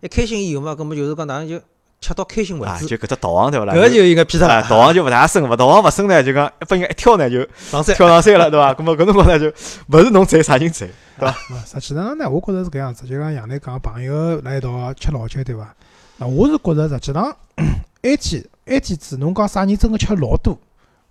[0.00, 1.60] 一开心以后嘛，葛么就是讲哪能就
[2.00, 2.86] 吃到开心为啊，止。
[2.86, 3.74] 就搿只导航对勿啦？
[3.74, 7.94] 搿就应该劈脱啊，了，导航就勿大深，勿导航勿深呢，就讲一拨人一跳呢就上山。
[7.94, 8.72] 跳上山了，对伐？
[8.74, 9.52] 搿么搿辰光呢就
[9.88, 10.88] 勿是侬载啥人载，
[11.18, 11.30] 对伐？
[11.30, 11.36] 啊
[11.66, 15.74] 实际上呢，我觉着是搿样子，就像杨澜讲，朋友辣一道吃老酒，对伐？
[16.16, 17.36] 那我是觉着实际上
[18.02, 20.58] 埃天埃天子，侬讲啥人真个吃老多？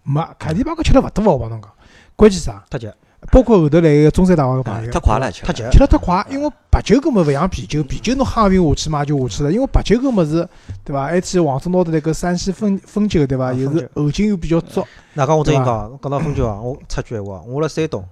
[0.01, 1.71] 没，凯迪巴克吃了勿多，我帮侬讲。
[2.15, 2.63] 关键啥？
[2.67, 2.89] 太急，
[3.31, 10.47] 包括后头来个中山大学个朋友，太快了，吃太急吃了太快，因为白酒搿么勿像啤酒，啤酒侬夯瓶下去嘛就下去了，因为白酒搿么是
[10.83, 11.05] 对伐？
[11.05, 13.53] 埃天黄总拿的那个山西汾汾酒对伐？
[13.53, 18.03] 又是后劲又比较足，哪讲我真心对讲，讲到汾酒啊，我插句闲话，我辣山东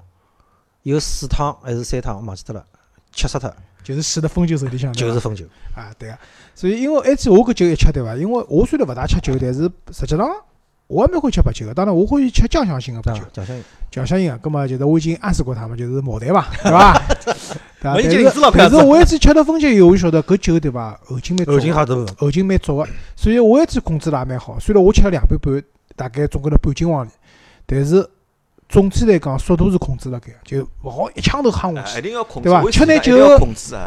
[0.84, 2.64] 有四趟还是三趟，我忘记脱了，
[3.12, 3.52] 吃死脱，
[3.84, 5.46] 就是死辣汾酒手里向，就是汾酒。
[5.76, 6.18] 啊，对个。
[6.54, 8.16] 所以因为埃次我搿酒一吃对伐？
[8.16, 10.30] 因为我虽然勿大吃酒，但是实际上
[10.88, 11.74] 我也蛮欢喜吃白酒个。
[11.74, 14.38] 当然我欢喜吃酱香型个白酒酱香型酱香型个。
[14.38, 17.02] 葛末就是我已经暗示过他们，就是茅台嘛， 对伐？
[17.24, 17.34] 对
[17.82, 17.94] 伐？
[17.96, 21.00] 没但是但是我一次吃了分酒以后，我就晓得搿酒对伐？
[21.06, 22.88] 后劲蛮足的，后劲好多，后劲蛮足个。
[23.16, 24.58] 所以我一次控制了也蛮好。
[24.60, 25.62] 虽然我吃了两杯半，
[25.96, 27.10] 大概总归了半斤往里，
[27.66, 28.08] 但是
[28.70, 32.02] 总体来讲速度是控制了盖，就勿好一枪头夯下啊去。
[32.02, 33.16] 对伐我吃眼酒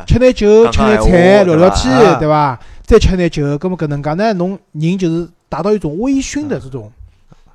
[0.07, 2.61] 吃眼酒，讲吃眼讲闲菜，话聊聊天对伐？
[2.85, 6.91] 再吃眼酒，葛么搿能介呢，侬人就是达到一种微醺的这种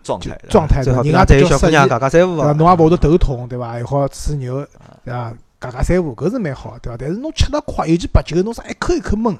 [0.04, 0.82] 状态状态？
[0.84, 2.50] 人也跟带有小姑娘嘎嘎三胡对伐？
[2.50, 3.72] 啊，侬也勿会得头痛，对伐？
[3.72, 4.64] 还好吹牛，
[5.04, 5.34] 对伐？
[5.58, 6.98] 嘎嘎三胡，搿是蛮好，对伐？
[7.00, 9.36] 但是侬吃了快，尤其白酒，侬啥一口一口闷，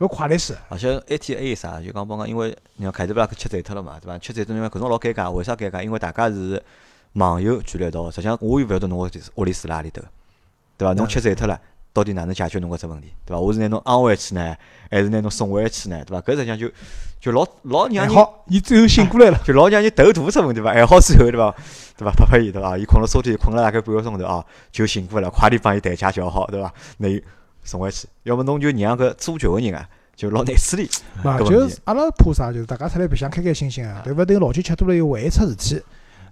[0.00, 0.56] 搿快点死。
[0.70, 1.80] 而且一天还有啥？
[1.80, 4.18] 就讲帮讲，因为你看凯迪布拉克吃醉脱了嘛，对伐？
[4.18, 5.82] 吃醉脱，因为搿种老尴尬，为啥尴尬？
[5.84, 6.60] 因为大家是
[7.12, 10.02] 网友聚了一道，实际上我又勿晓得侬屋屋里住辣何里头，
[10.76, 10.94] 对伐？
[10.94, 11.60] 侬吃醉脱了，
[11.98, 13.40] 到底哪能解决侬搿只问题，对伐？
[13.40, 14.56] 我是拿侬安回去呢，
[14.88, 16.20] 还是拿侬送回去呢，对伐？
[16.22, 16.70] 搿实际上就
[17.20, 19.38] 就老老让人好，伊最后醒过来了。
[19.44, 20.72] 就老让人头大只问题伐？
[20.72, 21.52] 还好最后对伐？
[21.96, 22.12] 对伐？
[22.12, 22.78] 拍拍伊对伐？
[22.78, 26.72] 伊困了车底困了大概半个钟头啊，就醒过来了，快点帮伊代驾叫好对伐？
[26.98, 27.20] 拿伊
[27.64, 29.84] 送回去，要么侬就让搿做酒个人啊，
[30.14, 30.88] 就老难处理。
[31.24, 32.52] 嘛，搿就是阿拉怕啥？
[32.52, 34.38] 就是大家出来白相开开心心啊，对勿对？
[34.38, 35.82] 老酒吃多了以后万一出事体，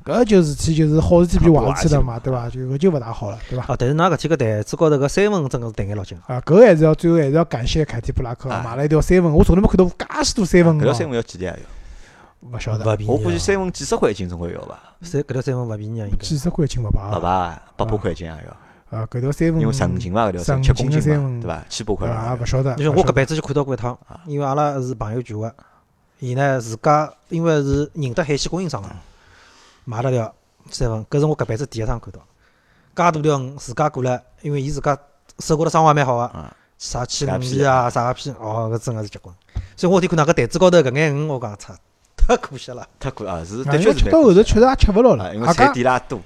[0.07, 2.49] 搿就事体就是好事体比坏事体了嘛， 对伐？
[2.49, 3.65] 就搿就勿大好了，对伐？
[3.73, 6.17] 啊，但是㑚搿天搿台子高头搿三分真个是对眼老紧。
[6.27, 11.57] 啊，搿还是要最后还是要感谢凯迪布拉克啊买了一条三文，我从来没看到过介许多三文哦，搿条三文要几钿啊？
[12.53, 13.13] 勿晓得勿便宜啊。
[13.13, 14.79] 我估计三文几十块一斤总归要伐？
[15.03, 16.19] 三搿条三分勿便宜啊，应该。
[16.19, 17.21] 几十块钱勿好吧？
[17.21, 21.65] 吧，八百块一斤也要，啊，搿条三文因为纯斤伐，搿条纯七公斤嘛，对伐？
[21.69, 22.47] 七八块啊，勿？
[22.47, 22.77] 晓得。
[22.77, 25.51] 你说勿晓得我搿辈子就看到过一趟啊，因为阿拉是朋友聚会，
[26.21, 28.89] 伊呢自家因为是认得海鲜供应商个，
[29.87, 30.35] 买了条
[30.71, 32.19] 三文，搿是我搿辈子第一趟看到。
[32.19, 32.25] 介
[32.97, 34.99] 大条鱼自家过来，因为伊自家
[35.39, 39.33] 手高头生活也蛮好个啊，啥起啥鱼皮啊，啥个皮，哦，搿真个是结棍。
[39.77, 41.73] 所以我天看到搿台子高头搿眼鱼，我讲操，
[42.17, 42.87] 太可惜了。
[42.99, 46.21] 太可啊，是啊的确是因为吃到后头确实也吃勿牢啊，了，因为菜阿家底拉多，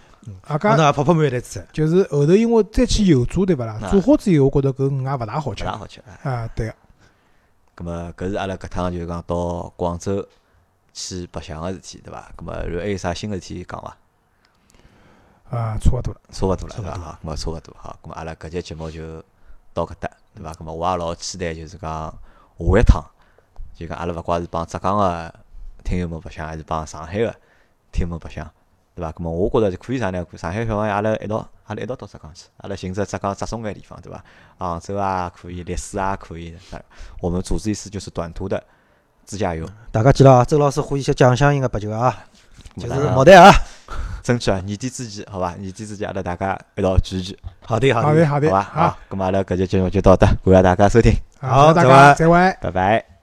[0.46, 3.78] 阿家我那泡泡满一台子菜，就是后头因为再去油煮对勿啦？
[3.82, 6.00] 啊煮好之后，我觉着搿鱼也勿大好吃勿大好吃。
[6.22, 6.74] 哎啊，对个。
[7.76, 10.24] 咁么搿是阿拉搿趟就是讲到广州
[10.92, 12.30] 去白相个事体，对伐？
[12.36, 13.96] 咁么然后还有啥新个事体讲伐？
[15.50, 16.20] 啊，差勿多了。
[16.30, 16.98] 差勿多了，对伐？
[16.98, 19.22] 好，咁么差勿多，好，咁么阿拉搿节节目就
[19.72, 20.52] 到搿搭，对伐？
[20.52, 21.90] 咁么我也老期待，就是讲
[22.58, 23.04] 下一趟，
[23.74, 25.34] 就讲阿拉勿怪是帮浙江个
[25.84, 27.34] 听友们白相，还是帮上海个
[27.92, 28.48] 听友们白相，
[28.94, 29.10] 对伐？
[29.12, 30.24] 咁么我觉着就可以啥呢？
[30.36, 34.24] 上海小朋友阿拉一道，阿拉一道到浙江去，阿拉寻只浙江浙松眼地方，对伐？
[34.58, 36.82] 杭州啊可以，丽水啊可以，啊
[37.20, 38.62] 我们组织一次就是短途的
[39.30, 42.24] 自驾游，大家记牢啊，周老师欢喜些酱香型的白酒啊，
[42.76, 43.52] 就是茅台啊。
[44.24, 45.54] 争取啊年底之前，好伐？
[45.54, 48.70] 年底之前阿拉大家一道聚一聚，好的，好的，好的，好吧？
[48.74, 52.56] 好好，，咁么阿拉搿节节目就到这，感谢大家收听，好，再会家再会。
[52.60, 53.19] 拜拜。